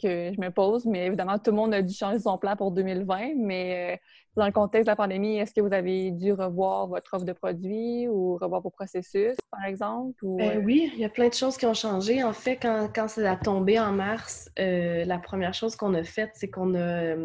que 0.00 0.32
je 0.32 0.40
me 0.40 0.50
pose, 0.50 0.86
mais 0.86 1.06
évidemment, 1.06 1.38
tout 1.38 1.50
le 1.50 1.56
monde 1.56 1.74
a 1.74 1.82
dû 1.82 1.92
changer 1.92 2.20
son 2.20 2.38
plan 2.38 2.56
pour 2.56 2.70
2020, 2.70 3.34
mais 3.36 3.94
euh, 3.94 3.96
dans 4.36 4.46
le 4.46 4.52
contexte 4.52 4.86
de 4.86 4.92
la 4.92 4.96
pandémie, 4.96 5.38
est-ce 5.38 5.52
que 5.52 5.60
vous 5.60 5.72
avez 5.72 6.12
dû 6.12 6.32
revoir 6.32 6.86
votre 6.86 7.12
offre 7.14 7.24
de 7.24 7.32
produits 7.32 8.06
ou 8.08 8.36
revoir 8.36 8.60
vos 8.60 8.70
processus, 8.70 9.36
par 9.50 9.64
exemple? 9.64 10.14
Ben 10.22 10.62
oui, 10.64 10.90
il 10.94 11.00
y 11.00 11.04
a 11.04 11.08
plein 11.08 11.28
de 11.28 11.34
choses 11.34 11.56
qui 11.56 11.66
ont 11.66 11.74
changé. 11.74 12.22
En 12.22 12.32
fait, 12.32 12.56
quand, 12.56 12.88
quand 12.94 13.08
c'est 13.08 13.26
a 13.26 13.36
tombé 13.36 13.80
en 13.80 13.92
mars, 13.92 14.48
la 14.56 15.18
première 15.18 15.54
chose 15.54 15.74
qu'on 15.74 15.94
a 15.94 16.04
faite, 16.04 16.30
c'est 16.34 16.48
qu'on 16.48 16.74
a, 16.76 17.16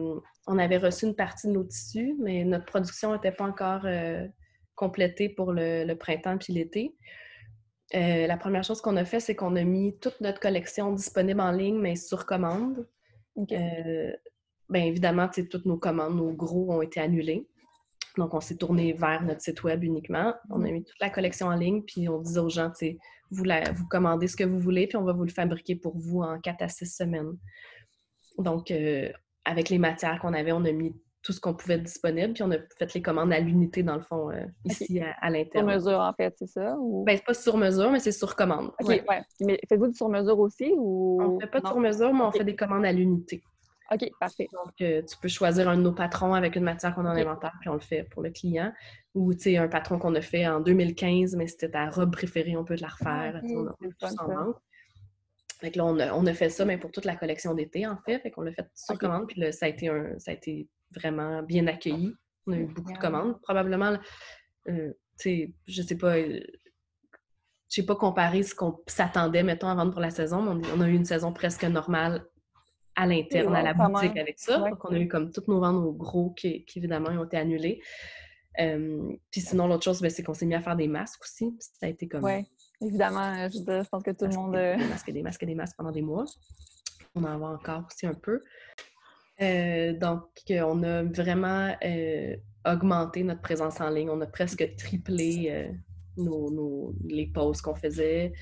on 0.47 0.59
avait 0.59 0.77
reçu 0.77 1.05
une 1.05 1.15
partie 1.15 1.47
de 1.47 1.53
nos 1.53 1.63
tissus, 1.63 2.15
mais 2.19 2.43
notre 2.43 2.65
production 2.65 3.13
n'était 3.13 3.31
pas 3.31 3.45
encore 3.45 3.81
euh, 3.85 4.27
complétée 4.75 5.29
pour 5.29 5.51
le, 5.53 5.91
printemps 5.95 6.37
puis 6.37 6.53
l'été. 6.53 6.95
Euh, 7.93 8.27
la 8.27 8.37
première 8.37 8.63
chose 8.63 8.81
qu'on 8.81 8.97
a 8.97 9.05
fait, 9.05 9.19
c'est 9.19 9.35
qu'on 9.35 9.55
a 9.55 9.63
mis 9.63 9.97
toute 9.99 10.19
notre 10.21 10.39
collection 10.39 10.91
disponible 10.93 11.41
en 11.41 11.51
ligne, 11.51 11.79
mais 11.79 11.95
sur 11.95 12.25
commande. 12.25 12.87
Euh, 13.37 14.11
bien 14.69 14.83
évidemment, 14.83 15.29
toutes 15.29 15.65
nos 15.65 15.77
commandes, 15.77 16.15
nos 16.15 16.33
gros 16.33 16.71
ont 16.71 16.81
été 16.81 16.99
annulés. 16.99 17.47
Donc, 18.17 18.33
on 18.33 18.39
s'est 18.39 18.55
tourné 18.55 18.93
vers 18.93 19.23
notre 19.23 19.41
site 19.41 19.63
web 19.63 19.83
uniquement. 19.83 20.33
On 20.49 20.63
a 20.63 20.69
mm. 20.69 20.71
mis 20.71 20.83
toute 20.83 20.99
la 20.99 21.09
collection 21.09 21.47
en 21.47 21.55
ligne, 21.55 21.81
puis 21.81 22.07
on 22.07 22.19
disait 22.21 22.39
aux 22.39 22.49
gens, 22.49 22.71
vous, 23.31 23.43
vous 23.43 23.87
commandez 23.89 24.27
ce 24.27 24.35
que 24.35 24.43
vous 24.43 24.59
voulez, 24.59 24.87
puis 24.87 24.97
on 24.97 25.03
va 25.03 25.13
vous 25.13 25.25
le 25.25 25.31
fabriquer 25.31 25.75
pour 25.75 25.97
vous 25.97 26.21
en 26.21 26.39
4 26.39 26.61
à 26.61 26.69
6 26.69 26.85
semaines. 26.85 27.37
Donc, 28.37 28.71
avec 29.45 29.69
les 29.69 29.77
matières 29.77 30.19
qu'on 30.19 30.33
avait, 30.33 30.51
on 30.51 30.65
a 30.65 30.71
mis 30.71 30.95
tout 31.25 31.33
ce 31.33 31.41
qu'on 31.41 31.55
pouvait 31.55 31.75
être 31.75 31.83
disponible, 31.83 32.33
puis 32.33 32.43
on 32.43 32.51
a 32.51 32.57
fait 32.77 32.93
les 32.93 33.01
commandes 33.01 33.33
à 33.33 33.39
l'unité, 33.39 33.81
dans 33.81 33.95
le 33.95 34.01
fond, 34.01 34.29
euh, 34.29 34.45
ici 34.63 34.99
à, 34.99 35.29
l'intérieur. 35.31 35.71
Sur 35.71 35.89
mesure, 35.89 35.99
en 35.99 36.13
fait, 36.13 36.35
c'est 36.37 36.47
ça? 36.47 36.75
Ou... 36.77 37.03
Ben, 37.03 37.17
c'est 37.17 37.25
pas 37.25 37.33
sur 37.33 37.57
mesure, 37.57 37.89
mais 37.89 37.99
c'est 37.99 38.11
sur 38.11 38.35
commande. 38.35 38.71
OK, 38.79 38.87
ouais. 38.87 39.21
Mais 39.41 39.59
faites-vous 39.67 39.87
du 39.87 39.95
sur 39.95 40.07
mesure 40.07 40.37
aussi? 40.37 40.71
Ou... 40.77 41.19
On 41.19 41.39
fait 41.39 41.47
pas 41.47 41.61
de 41.61 41.67
sur 41.67 41.79
mesure, 41.79 42.13
mais 42.13 42.21
on 42.21 42.31
fait 42.31 42.43
des 42.43 42.55
commandes 42.55 42.85
à 42.85 42.91
l'unité. 42.91 43.41
OK, 43.91 44.07
parfait. 44.19 44.47
Donc, 44.53 44.73
euh, 44.81 45.01
tu 45.01 45.17
peux 45.17 45.27
choisir 45.27 45.67
un 45.67 45.77
de 45.77 45.81
nos 45.81 45.93
patrons 45.93 46.35
avec 46.35 46.55
une 46.55 46.63
matière 46.63 46.93
qu'on 46.93 47.05
a 47.05 47.09
en 47.09 47.17
inventaire, 47.17 47.53
puis 47.59 47.69
on 47.69 47.75
le 47.75 47.79
fait 47.79 48.03
pour 48.03 48.21
le 48.21 48.29
client. 48.29 48.71
Ou, 49.15 49.33
tu 49.33 49.41
sais, 49.41 49.57
un 49.57 49.67
patron 49.67 49.97
qu'on 49.97 50.13
a 50.13 50.21
fait 50.21 50.47
en 50.47 50.59
2015, 50.59 51.35
mais 51.35 51.47
c'était 51.47 51.71
ta 51.71 51.89
robe 51.89 52.11
préférée, 52.11 52.55
on 52.55 52.65
peut 52.65 52.75
te 52.75 52.81
la 52.81 52.89
refaire. 52.89 53.41
Ah, 53.43 53.47
on 53.47 53.67
a 54.31 54.53
fait 55.59 55.71
que 55.71 55.77
là, 55.77 55.85
on 55.85 56.25
a, 56.25 56.33
fait 56.33 56.49
ça, 56.49 56.65
mais 56.65 56.77
pour 56.77 56.91
toute 56.91 57.05
la 57.05 57.15
collection 57.15 57.53
d'été, 57.53 57.87
en 57.87 57.97
fait. 57.97 58.19
Fait 58.19 58.31
qu'on 58.31 58.41
l'a 58.41 58.51
fait 58.51 58.67
sur 58.75 58.97
commande, 58.97 59.27
puis 59.27 59.39
là, 59.39 59.51
ça 59.51 59.65
a, 59.65 59.69
été 59.69 59.87
un, 59.87 60.17
ça 60.19 60.31
a 60.31 60.33
été 60.33 60.67
vraiment 60.91 61.43
bien 61.43 61.67
accueilli. 61.67 62.13
On 62.47 62.53
a 62.53 62.57
eu 62.57 62.65
beaucoup 62.65 62.91
de 62.91 62.97
commandes. 62.97 63.39
Probablement, 63.41 63.97
euh, 64.67 64.91
tu 65.19 65.29
sais, 65.29 65.53
je 65.67 65.81
sais 65.81 65.97
pas, 65.97 66.17
euh, 66.17 66.39
je 67.69 67.81
sais 67.81 67.85
pas 67.85 67.95
comparer 67.95 68.43
ce 68.43 68.53
qu'on 68.53 68.79
s'attendait, 68.87 69.43
mettons, 69.43 69.67
à 69.67 69.75
vendre 69.75 69.91
pour 69.91 70.01
la 70.01 70.11
saison, 70.11 70.41
mais 70.41 70.67
on, 70.75 70.81
a 70.81 70.87
eu 70.87 70.93
une 70.93 71.05
saison 71.05 71.31
presque 71.31 71.63
normale 71.63 72.25
à 72.95 73.05
l'interne, 73.05 73.55
à 73.55 73.63
la 73.63 73.73
boutique 73.73 74.17
avec 74.17 74.39
ça. 74.39 74.57
Donc, 74.57 74.83
on 74.85 74.93
a 74.93 74.99
eu 74.99 75.07
comme 75.07 75.31
toutes 75.31 75.47
nos 75.47 75.59
ventes 75.59 75.83
au 75.83 75.93
gros 75.93 76.31
qui, 76.31 76.65
évidemment, 76.75 77.09
ont 77.09 77.25
été 77.25 77.37
annulées. 77.37 77.81
Euh, 78.59 79.13
puis 79.31 79.41
sinon, 79.41 79.67
l'autre 79.67 79.83
chose, 79.83 80.01
ben, 80.01 80.09
c'est 80.09 80.23
qu'on 80.23 80.33
s'est 80.33 80.45
mis 80.45 80.55
à 80.55 80.61
faire 80.61 80.75
des 80.75 80.87
masques 80.87 81.21
aussi. 81.23 81.55
Ça 81.59 81.87
a 81.87 81.89
été 81.89 82.07
comme 82.07 82.25
Évidemment, 82.81 83.33
euh, 83.33 83.49
je, 83.49 83.89
pense 83.89 84.03
que 84.03 84.11
tout 84.11 84.25
le 84.25 84.35
monde. 84.35 84.55
Euh, 84.55 84.77
des 84.77 84.85
masques, 84.87 85.11
des 85.11 85.23
masques, 85.23 85.45
des 85.45 85.55
masques 85.55 85.77
pendant 85.77 85.91
des 85.91 86.01
mois. 86.01 86.25
On 87.15 87.23
en 87.23 87.37
voit 87.37 87.49
encore 87.49 87.83
aussi 87.87 88.05
un 88.05 88.13
peu. 88.13 88.43
Euh, 89.41 89.93
donc, 89.93 90.23
on 90.49 90.83
a 90.83 91.03
vraiment 91.03 91.73
augmenté 92.65 93.23
notre 93.23 93.41
présence 93.41 93.79
en 93.79 93.89
ligne. 93.89 94.09
On 94.09 94.21
a 94.21 94.25
presque 94.25 94.75
triplé 94.75 95.71
nos, 96.17 96.93
les 97.05 97.27
posts 97.27 97.61
qu'on 97.61 97.75
faisait. 97.75 98.33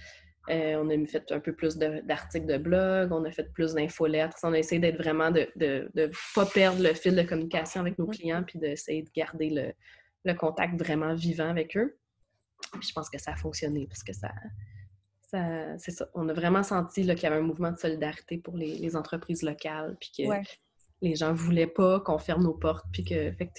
on 0.49 0.89
a 0.89 1.05
fait 1.05 1.31
un 1.31 1.39
peu 1.39 1.53
plus 1.53 1.77
d'articles 1.77 2.47
de, 2.47 2.57
blog, 2.57 3.11
on 3.11 3.23
a 3.25 3.31
fait 3.31 3.51
plus 3.53 3.75
d'infolettres. 3.75 4.37
On 4.41 4.53
a 4.53 4.57
essayé 4.57 4.81
d'être 4.81 4.97
vraiment 4.97 5.29
de 5.29 5.47
ne 5.55 6.11
pas 6.33 6.45
perdre 6.47 6.81
le 6.81 6.93
fil 6.95 7.15
de 7.15 7.23
communication 7.23 7.81
avec 7.81 7.99
nos 7.99 8.07
clients 8.07 8.43
puis 8.43 8.57
d'essayer 8.57 9.03
de 9.03 9.11
garder 9.15 9.49
le, 9.51 9.73
le, 10.25 10.33
contact 10.33 10.79
vraiment 10.79 11.13
vivant 11.13 11.49
avec 11.49 11.77
eux 11.77 11.95
je 12.81 12.91
pense 12.93 13.09
que 13.09 13.19
ça 13.19 13.31
a 13.31 13.35
fonctionné 13.35 13.87
parce 13.87 14.03
que 14.03 14.13
ça, 14.13 14.29
c'est 15.77 15.91
ça. 15.91 16.07
On 16.13 16.29
a 16.29 16.33
vraiment 16.33 16.63
senti 16.63 17.01
qu'il 17.01 17.23
y 17.23 17.25
avait 17.25 17.37
un 17.37 17.41
mouvement 17.41 17.71
de 17.71 17.77
solidarité 17.77 18.37
pour 18.37 18.55
les, 18.55 18.95
entreprises 18.95 19.41
locales, 19.41 19.97
puis 19.99 20.11
que 20.17 20.23
les 21.01 21.15
gens 21.15 21.29
ne 21.29 21.37
voulaient 21.37 21.67
pas 21.67 21.99
qu'on 21.99 22.17
ferme 22.17 22.43
nos 22.43 22.53
portes, 22.53 22.85
puis 22.91 23.03
que, 23.03 23.31
fait 23.31 23.51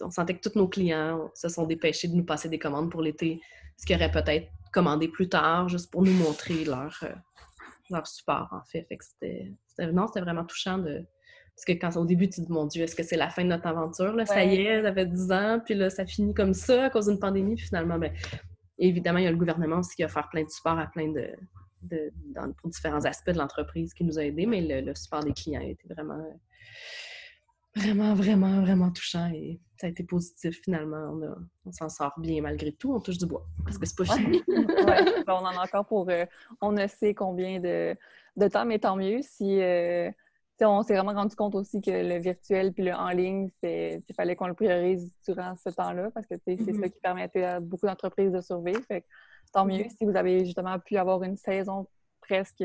on 0.00 0.10
sentait 0.10 0.38
que 0.38 0.48
tous 0.48 0.58
nos 0.58 0.68
clients 0.68 1.30
se 1.34 1.48
sont 1.48 1.66
dépêchés 1.66 2.08
de 2.08 2.14
nous 2.14 2.24
passer 2.24 2.48
des 2.48 2.58
commandes 2.58 2.90
pour 2.90 3.02
l'été, 3.02 3.40
ce 3.76 3.84
qu'ils 3.84 3.96
auraient 3.96 4.10
peut-être 4.10 4.48
commandé 4.72 5.08
plus 5.08 5.28
tard, 5.28 5.68
juste 5.68 5.90
pour 5.90 6.02
nous 6.02 6.12
montrer 6.12 6.64
leur, 6.64 6.96
euh, 7.02 7.12
leur 7.90 8.06
support, 8.06 8.48
en 8.52 8.62
fait. 8.64 8.84
fait 8.88 8.96
que 8.96 9.04
c'était, 9.04 9.52
non, 9.92 10.06
c'était 10.06 10.20
vraiment 10.20 10.44
touchant 10.44 10.78
de, 10.78 11.04
parce 11.56 11.64
que 11.64 11.72
quand 11.72 11.98
au 11.98 12.04
début, 12.04 12.28
tu 12.28 12.42
te 12.42 12.46
dis, 12.46 12.52
mon 12.52 12.66
Dieu, 12.66 12.82
est-ce 12.82 12.94
que 12.94 13.02
c'est 13.02 13.16
la 13.16 13.30
fin 13.30 13.42
de 13.42 13.48
notre 13.48 13.66
aventure? 13.66 14.12
Là? 14.12 14.26
Ça 14.26 14.44
y 14.44 14.56
est, 14.56 14.82
ça 14.82 14.92
fait 14.92 15.06
10 15.06 15.32
ans, 15.32 15.60
puis 15.64 15.74
là, 15.74 15.88
ça 15.88 16.04
finit 16.04 16.34
comme 16.34 16.52
ça 16.52 16.84
à 16.84 16.90
cause 16.90 17.06
d'une 17.06 17.18
pandémie. 17.18 17.54
Puis 17.54 17.68
finalement, 17.68 17.98
ben, 17.98 18.12
évidemment, 18.78 19.20
il 19.20 19.24
y 19.24 19.26
a 19.26 19.30
le 19.30 19.38
gouvernement 19.38 19.78
aussi 19.78 19.96
qui 19.96 20.02
a 20.02 20.06
offert 20.06 20.28
plein 20.28 20.44
de 20.44 20.50
supports 20.50 20.78
à 20.78 20.86
plein 20.86 21.08
de, 21.08 21.30
pour 22.58 22.68
différents 22.68 23.06
aspects 23.06 23.30
de 23.30 23.38
l'entreprise 23.38 23.94
qui 23.94 24.04
nous 24.04 24.18
a 24.18 24.24
aidés, 24.24 24.44
mais 24.44 24.60
le, 24.82 24.94
support 24.94 25.24
des 25.24 25.32
clients 25.32 25.62
était 25.62 25.88
vraiment, 25.88 26.22
vraiment, 27.74 28.14
vraiment, 28.14 28.60
vraiment 28.60 28.90
touchant 28.90 29.30
et 29.34 29.58
ça 29.78 29.86
a 29.86 29.90
été 29.90 30.04
positif 30.04 30.60
finalement. 30.62 31.18
On, 31.64 31.72
s'en 31.72 31.88
sort 31.88 32.12
bien 32.18 32.42
malgré 32.42 32.72
tout. 32.72 32.94
On 32.94 33.00
touche 33.00 33.16
du 33.16 33.24
bois 33.24 33.46
parce 33.64 33.78
que 33.78 33.86
c'est 33.86 33.96
pas 33.96 34.14
fini. 34.14 34.42
ouais, 34.48 35.24
on 35.26 35.32
en 35.32 35.46
a 35.46 35.64
encore 35.64 35.86
pour 35.86 36.10
euh, 36.10 36.26
on 36.60 36.72
ne 36.72 36.86
sait 36.86 37.14
combien 37.14 37.60
de, 37.60 37.96
temps, 38.48 38.66
mais 38.66 38.78
tant 38.78 38.96
mieux 38.96 39.20
si. 39.22 39.62
Euh, 39.62 40.10
on 40.62 40.82
s'est 40.82 40.94
vraiment 40.94 41.12
rendu 41.12 41.36
compte 41.36 41.54
aussi 41.54 41.80
que 41.80 41.90
le 41.90 42.18
virtuel 42.18 42.72
puis 42.72 42.84
le 42.84 42.92
en 42.94 43.10
ligne, 43.10 43.50
il 43.62 44.02
fallait 44.16 44.36
qu'on 44.36 44.46
le 44.46 44.54
priorise 44.54 45.12
durant 45.26 45.54
ce 45.56 45.70
temps-là 45.70 46.10
parce 46.12 46.26
que 46.26 46.34
c'est 46.44 46.54
mm-hmm. 46.54 46.80
ça 46.80 46.88
qui 46.88 47.00
permettait 47.00 47.44
à 47.44 47.60
beaucoup 47.60 47.86
d'entreprises 47.86 48.32
de 48.32 48.40
survivre. 48.40 48.80
Fait 48.88 49.04
tant 49.52 49.64
mieux 49.64 49.84
si 49.88 50.04
vous 50.04 50.16
avez 50.16 50.44
justement 50.44 50.78
pu 50.78 50.96
avoir 50.96 51.22
une 51.22 51.36
saison 51.36 51.86
presque, 52.20 52.64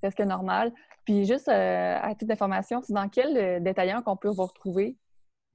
presque 0.00 0.20
normale. 0.20 0.72
Puis 1.04 1.26
juste 1.26 1.48
euh, 1.48 1.98
à 2.00 2.14
titre 2.14 2.26
d'information, 2.26 2.80
c'est 2.82 2.94
dans 2.94 3.08
quel 3.08 3.36
euh, 3.36 3.60
détaillant 3.60 4.02
qu'on 4.02 4.16
peut 4.16 4.30
vous 4.30 4.46
retrouver? 4.46 4.96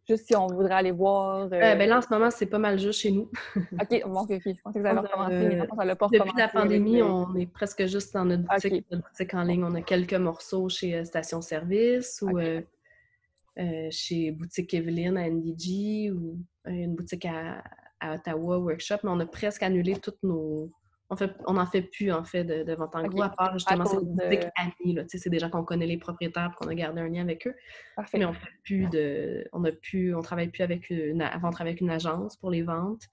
Juste 0.10 0.26
si 0.26 0.36
on 0.36 0.48
voudrait 0.48 0.74
aller 0.74 0.92
voir. 0.92 1.44
Euh... 1.44 1.48
ben 1.50 1.88
là, 1.88 2.00
en 2.00 2.02
ce 2.02 2.08
moment, 2.10 2.32
c'est 2.32 2.48
pas 2.48 2.58
mal 2.58 2.80
juste 2.80 3.02
chez 3.02 3.12
nous. 3.12 3.30
OK, 3.56 4.02
bon, 4.06 4.22
OK, 4.22 4.42
Je 4.44 4.62
pensais 4.64 4.80
que 4.80 4.86
ça 4.86 4.94
mais 5.30 5.68
ça 5.76 5.86
l'a 5.86 5.96
pas 5.96 6.08
Depuis 6.12 6.32
la 6.36 6.48
pandémie, 6.48 7.04
on 7.04 7.36
est 7.36 7.46
presque 7.46 7.86
juste 7.86 8.16
dans 8.16 8.26
notre 8.26 8.44
boutique, 8.44 8.86
notre 8.90 9.08
boutique, 9.08 9.34
en 9.36 9.44
ligne. 9.44 9.64
On 9.64 9.76
a 9.76 9.82
quelques 9.82 10.16
morceaux 10.16 10.68
chez 10.68 11.06
Station 11.06 11.42
Service 11.42 12.24
ou 12.24 12.40
chez 13.92 14.32
Boutique 14.32 14.74
Evelyne 14.74 15.18
à 15.18 15.30
NDG 15.30 16.12
ou 16.12 16.40
une 16.66 16.96
boutique 16.96 17.26
à, 17.26 17.64
à 18.00 18.16
Ottawa 18.16 18.58
Workshop, 18.58 18.98
mais 19.04 19.12
on 19.12 19.20
a 19.20 19.26
presque 19.26 19.62
annulé 19.64 19.96
toutes 19.98 20.22
nos. 20.24 20.72
On 21.12 21.16
fait, 21.16 21.36
on 21.48 21.54
n'en 21.54 21.66
fait 21.66 21.82
plus, 21.82 22.12
en 22.12 22.24
fait, 22.24 22.44
de, 22.44 22.76
vente 22.76 22.96
en 22.96 23.04
gros, 23.08 23.24
à 23.24 23.30
part 23.30 23.54
justement 23.54 23.86
cette 23.86 24.04
boutique 24.04 24.46
amis. 24.56 24.98
C'est 25.08 25.30
des 25.30 25.40
gens 25.40 25.50
qu'on 25.50 25.64
connaît 25.64 25.88
les 25.88 25.98
propriétaires 25.98 26.54
qu'on 26.56 26.68
a 26.68 26.76
gardé 26.76 27.02
un 27.02 27.10
lien 27.10 27.24
avec 27.24 27.48
eux. 27.48 27.56
Mais 28.14 28.26
on 28.26 28.34
fait 28.34 28.50
plus 28.64 28.88
de. 28.90 29.48
On 29.52 29.64
a 29.66 29.72
plus. 29.72 30.16
On 30.16 30.22
travaille 30.22 30.50
plus 30.50 30.62
avec 30.62 30.90
une. 30.92 31.22
Avant, 31.22 31.50
on 31.50 31.62
avec 31.62 31.82
une 31.82 31.90
agence 31.90 32.38
pour 32.38 32.52
les 32.52 32.62
ventes. 32.62 33.04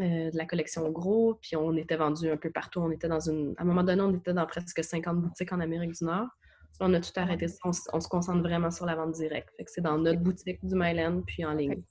Euh, 0.00 0.28
de 0.28 0.36
la 0.36 0.44
collection 0.44 0.90
gros, 0.90 1.38
puis 1.40 1.54
on 1.54 1.72
était 1.76 1.94
vendu 1.94 2.28
un 2.28 2.36
peu 2.36 2.50
partout. 2.50 2.80
On 2.80 2.90
était 2.90 3.06
dans 3.06 3.20
une... 3.20 3.54
À 3.58 3.62
un 3.62 3.64
moment 3.64 3.84
donné, 3.84 4.02
on 4.02 4.12
était 4.12 4.32
dans 4.32 4.44
presque 4.44 4.82
50 4.82 5.20
boutiques 5.20 5.52
en 5.52 5.60
Amérique 5.60 5.92
du 5.92 6.04
Nord. 6.04 6.26
On 6.80 6.92
a 6.94 7.00
tout 7.00 7.12
arrêté. 7.14 7.46
On, 7.62 7.72
se 7.72 8.08
concentre 8.08 8.40
vraiment 8.40 8.72
sur 8.72 8.86
la 8.86 8.96
vente 8.96 9.12
directe. 9.12 9.50
c'est 9.66 9.82
dans 9.82 9.96
notre 9.96 10.18
boutique 10.18 10.58
du 10.64 10.74
Myland, 10.74 11.22
puis 11.24 11.44
en 11.44 11.52
ligne. 11.52 11.84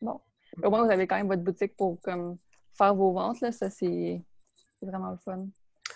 Bon. 0.00 0.18
Au 0.62 0.70
moins, 0.70 0.86
vous 0.86 0.90
avez 0.90 1.06
quand 1.06 1.16
même 1.16 1.28
votre 1.28 1.42
boutique 1.42 1.76
pour 1.76 2.00
comme, 2.00 2.38
faire 2.76 2.94
vos 2.94 3.12
ventes. 3.12 3.40
Là. 3.40 3.52
Ça, 3.52 3.70
c'est 3.70 4.22
vraiment 4.82 5.10
le 5.10 5.18
fun. 5.18 5.46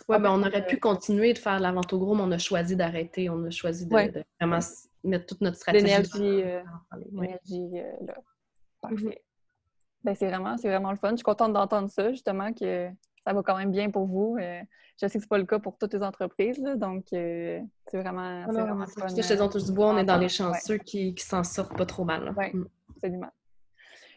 Oui, 0.08 0.18
ben, 0.18 0.30
on 0.30 0.42
aurait 0.42 0.66
pu 0.66 0.78
continuer 0.78 1.32
de 1.32 1.38
faire 1.38 1.60
la 1.60 1.72
vente 1.72 1.92
au 1.92 1.98
gros, 1.98 2.14
mais 2.14 2.22
on 2.22 2.30
a 2.30 2.38
choisi 2.38 2.76
d'arrêter. 2.76 3.28
On 3.28 3.44
a 3.44 3.50
choisi 3.50 3.86
de, 3.86 4.24
vraiment 4.40 4.58
mettre 5.04 5.26
toute 5.26 5.40
notre 5.40 5.56
stratégie. 5.56 5.84
L'énergie, 5.84 6.42
euh, 6.44 6.62
euh, 7.52 8.06
là. 8.06 8.14
Parfait. 8.80 9.04
Mhm. 9.04 9.14
ben, 10.04 10.14
c'est 10.14 10.28
vraiment, 10.28 10.56
vraiment 10.56 10.90
le 10.90 10.96
fun. 10.96 11.10
Je 11.10 11.16
suis 11.16 11.24
contente 11.24 11.52
d'entendre 11.52 11.90
ça, 11.90 12.10
justement, 12.10 12.52
que 12.52 12.88
ça 13.26 13.32
va 13.32 13.42
quand 13.42 13.56
même 13.56 13.70
bien 13.70 13.90
pour 13.90 14.06
vous. 14.06 14.36
Euh, 14.40 14.60
je 15.00 15.06
sais 15.06 15.18
que 15.18 15.24
ce 15.24 15.26
n'est 15.26 15.28
pas 15.28 15.38
le 15.38 15.46
cas 15.46 15.58
pour 15.58 15.78
toutes 15.78 15.94
les 15.94 16.02
entreprises, 16.02 16.62
donc 16.76 17.06
c'est 17.10 17.62
vraiment, 17.92 18.44
c'est 18.46 18.60
vraiment 18.60 18.86
fun. 18.86 19.08
Chez 19.08 19.36
du 19.36 19.72
Bois, 19.72 19.88
on 19.88 19.98
est 19.98 20.04
dans 20.04 20.18
les 20.18 20.28
chanceux 20.28 20.78
qui, 20.78 21.14
qui 21.14 21.24
s'en 21.24 21.42
sortent 21.42 21.76
pas 21.76 21.86
trop 21.86 22.04
mal. 22.04 22.34
Oui, 22.36 22.46
mm. 22.52 22.68
absolument. 22.90 23.30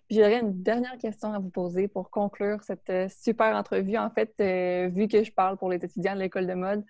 J'aurais 0.09 0.39
une 0.39 0.61
dernière 0.61 0.97
question 0.97 1.33
à 1.33 1.39
vous 1.39 1.49
poser 1.49 1.87
pour 1.87 2.09
conclure 2.09 2.61
cette 2.63 2.89
euh, 2.89 3.07
super 3.09 3.55
entrevue. 3.55 3.97
En 3.97 4.09
fait, 4.09 4.33
euh, 4.41 4.89
vu 4.89 5.07
que 5.07 5.23
je 5.23 5.31
parle 5.31 5.57
pour 5.57 5.69
les 5.69 5.77
étudiants 5.77 6.15
de 6.15 6.19
l'école 6.19 6.45
de 6.45 6.53
mode, 6.53 6.83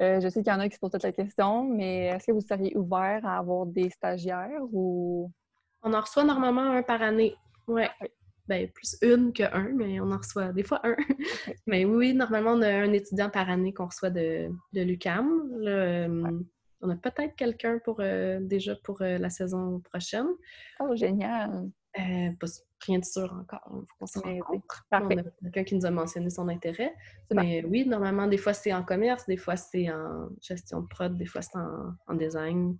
euh, 0.00 0.20
je 0.20 0.28
sais 0.28 0.42
qu'il 0.42 0.52
y 0.52 0.54
en 0.54 0.60
a 0.60 0.68
qui 0.68 0.74
se 0.74 0.80
posent 0.80 0.92
toute 0.92 1.02
la 1.02 1.12
question, 1.12 1.64
mais 1.64 2.06
est-ce 2.06 2.26
que 2.26 2.32
vous 2.32 2.40
seriez 2.40 2.76
ouvert 2.76 3.26
à 3.26 3.38
avoir 3.38 3.66
des 3.66 3.90
stagiaires 3.90 4.62
ou... 4.72 5.32
On 5.82 5.94
en 5.94 6.00
reçoit 6.00 6.24
normalement 6.24 6.72
un 6.72 6.82
par 6.82 7.02
année. 7.02 7.34
Ouais. 7.66 7.88
Ben, 8.46 8.68
plus 8.70 8.96
une 9.02 9.32
que 9.32 9.42
un, 9.42 9.70
mais 9.74 10.00
on 10.00 10.10
en 10.10 10.18
reçoit 10.18 10.52
des 10.52 10.62
fois 10.62 10.80
un. 10.84 10.96
mais 11.66 11.84
oui, 11.84 12.14
normalement, 12.14 12.52
on 12.52 12.62
a 12.62 12.68
un 12.68 12.92
étudiant 12.92 13.30
par 13.30 13.48
année 13.48 13.72
qu'on 13.72 13.86
reçoit 13.86 14.10
de, 14.10 14.48
de 14.72 14.82
l'UCAM. 14.82 16.42
On 16.80 16.90
a 16.90 16.96
peut-être 16.96 17.34
quelqu'un 17.36 17.78
pour 17.84 18.00
déjà 18.40 18.74
pour 18.76 18.98
la 19.00 19.30
saison 19.30 19.80
prochaine. 19.80 20.28
Oh, 20.80 20.96
génial! 20.96 21.70
Euh, 21.98 22.30
rien 22.86 22.98
de 22.98 23.04
sûr 23.04 23.32
encore. 23.32 23.60
Il 23.70 23.86
faut 23.86 23.96
qu'on 23.98 24.06
se 24.06 24.18
rencontre. 24.18 24.86
On 24.92 24.96
a 24.96 25.22
quelqu'un 25.42 25.64
qui 25.64 25.74
nous 25.74 25.86
a 25.86 25.90
mentionné 25.90 26.30
son 26.30 26.48
intérêt. 26.48 26.94
Mais 27.32 27.64
oui, 27.64 27.86
normalement, 27.86 28.26
des 28.26 28.38
fois, 28.38 28.52
c'est 28.52 28.72
en 28.72 28.82
commerce, 28.82 29.26
des 29.26 29.36
fois, 29.36 29.56
c'est 29.56 29.90
en 29.90 30.28
gestion 30.40 30.80
de 30.82 30.86
prod, 30.86 31.16
des 31.16 31.26
fois, 31.26 31.42
c'est 31.42 31.58
en, 31.58 32.14
design. 32.14 32.76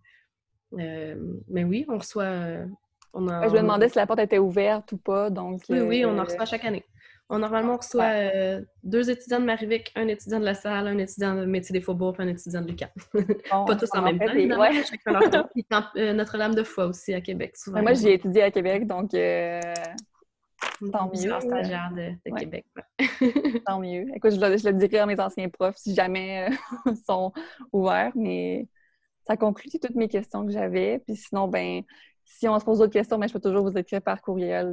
Euh, 0.78 1.16
mais 1.48 1.64
oui, 1.64 1.84
on 1.88 1.98
reçoit... 1.98 2.24
Euh, 2.24 2.66
je 3.14 3.20
me 3.20 3.62
demandais 3.62 3.88
si 3.88 3.96
la 3.96 4.06
porte 4.06 4.20
était 4.20 4.38
ouverte 4.38 4.92
ou 4.92 4.98
pas. 4.98 5.30
Donc, 5.30 5.62
oui, 5.70 5.80
oui, 5.80 6.04
on 6.04 6.16
en 6.18 6.24
reçoit 6.24 6.44
chaque 6.44 6.64
année. 6.64 6.84
On 7.30 7.40
normalement 7.40 7.76
reçoit 7.76 8.04
euh, 8.04 8.62
deux 8.84 9.10
étudiants 9.10 9.40
de 9.40 9.44
Marivic, 9.44 9.92
un 9.96 10.08
étudiant 10.08 10.40
de 10.40 10.46
la 10.46 10.54
salle, 10.54 10.86
un 10.86 10.96
étudiant 10.96 11.34
de 11.34 11.44
métier 11.44 11.74
des 11.74 11.82
faubourgs, 11.82 12.14
puis 12.14 12.24
un 12.26 12.28
étudiant 12.28 12.62
de 12.62 12.68
Lucas. 12.68 12.88
pas 13.12 13.76
tous 13.76 13.90
en 13.92 14.02
même 14.02 14.18
temps, 14.18 15.84
euh, 15.96 16.14
Notre-Dame 16.14 16.54
de 16.54 16.62
foi 16.62 16.86
aussi 16.86 17.12
à 17.12 17.20
Québec, 17.20 17.54
souvent. 17.58 17.82
Moi, 17.82 17.92
j'ai 17.92 18.14
étudié 18.14 18.44
à 18.44 18.50
Québec, 18.50 18.86
donc 18.86 19.12
euh, 19.12 19.60
tant 20.90 21.10
mieux. 21.10 21.38
stagiaire 21.38 21.92
de, 21.94 22.38
Québec. 22.38 22.64
tant 23.66 23.78
mieux. 23.78 24.06
Écoute, 24.14 24.30
je 24.30 24.40
le, 24.40 24.56
je 24.56 24.66
le, 24.66 24.72
dirai 24.72 25.00
à 25.00 25.06
mes 25.06 25.20
anciens 25.20 25.50
profs 25.50 25.76
si 25.76 25.94
jamais 25.94 26.48
ils 26.86 26.96
sont 27.06 27.34
ouverts, 27.74 28.12
mais 28.14 28.68
ça 29.26 29.36
conclut 29.36 29.68
toutes 29.68 29.96
mes 29.96 30.08
questions 30.08 30.46
que 30.46 30.52
j'avais. 30.52 31.00
Puis 31.00 31.16
sinon, 31.16 31.46
ben 31.46 31.82
si 32.24 32.48
on 32.48 32.58
se 32.58 32.64
pose 32.64 32.78
d'autres 32.78 32.92
questions, 32.92 33.18
ben, 33.18 33.28
je 33.28 33.34
peux 33.34 33.40
toujours 33.40 33.68
vous 33.68 33.76
écrire 33.76 34.00
par 34.00 34.22
courriel. 34.22 34.68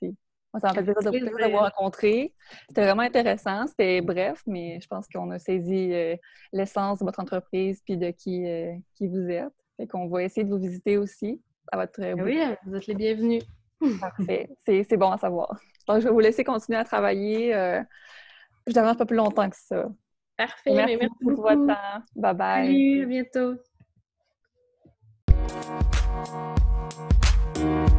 écoutez, 0.00 0.16
moi, 0.52 0.60
ça 0.60 0.68
m'a 0.68 0.74
fait 0.74 0.92
plaisir 0.92 1.12
de 1.12 1.50
vous 1.50 1.56
rencontré. 1.56 2.34
C'était 2.68 2.84
vraiment 2.84 3.02
intéressant. 3.02 3.66
C'était 3.66 4.00
bref, 4.02 4.42
mais 4.46 4.80
je 4.80 4.86
pense 4.86 5.06
qu'on 5.08 5.30
a 5.30 5.38
saisi 5.38 5.92
euh, 5.92 6.16
l'essence 6.52 6.98
de 6.98 7.04
votre 7.04 7.20
entreprise 7.20 7.80
puis 7.84 7.96
de 7.96 8.10
qui, 8.10 8.46
euh, 8.46 8.74
qui 8.94 9.08
vous 9.08 9.30
êtes. 9.30 9.52
Fait 9.78 9.86
qu'on 9.86 10.08
va 10.08 10.22
essayer 10.22 10.44
de 10.44 10.50
vous 10.50 10.60
visiter 10.60 10.98
aussi 10.98 11.40
à 11.70 11.78
votre 11.78 12.00
ben 12.00 12.20
Oui, 12.20 12.38
vous 12.66 12.76
êtes 12.76 12.86
les 12.86 12.94
bienvenus. 12.94 13.42
Parfait. 14.00 14.50
C'est 14.64 14.96
bon 14.96 15.10
à 15.10 15.18
savoir. 15.18 15.58
Donc, 15.88 16.00
je 16.00 16.04
vais 16.04 16.12
vous 16.12 16.20
laisser 16.20 16.44
continuer 16.44 16.78
à 16.78 16.84
travailler. 16.84 17.54
Euh, 17.54 17.82
je 18.66 18.78
ne 18.78 18.94
pas 18.94 19.06
plus 19.06 19.16
longtemps 19.16 19.48
que 19.48 19.56
ça. 19.56 19.88
Parfait. 20.36 20.72
Merci, 20.74 20.96
merci 20.96 21.08
beaucoup 21.08 21.34
pour 21.34 21.42
votre 21.48 21.66
temps. 21.66 22.02
Bye 22.14 22.34
bye. 22.34 22.66
Salut, 22.66 23.02
à 23.02 23.06
bientôt. 26.26 26.68
Thank 27.62 27.92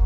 you. 0.00 0.05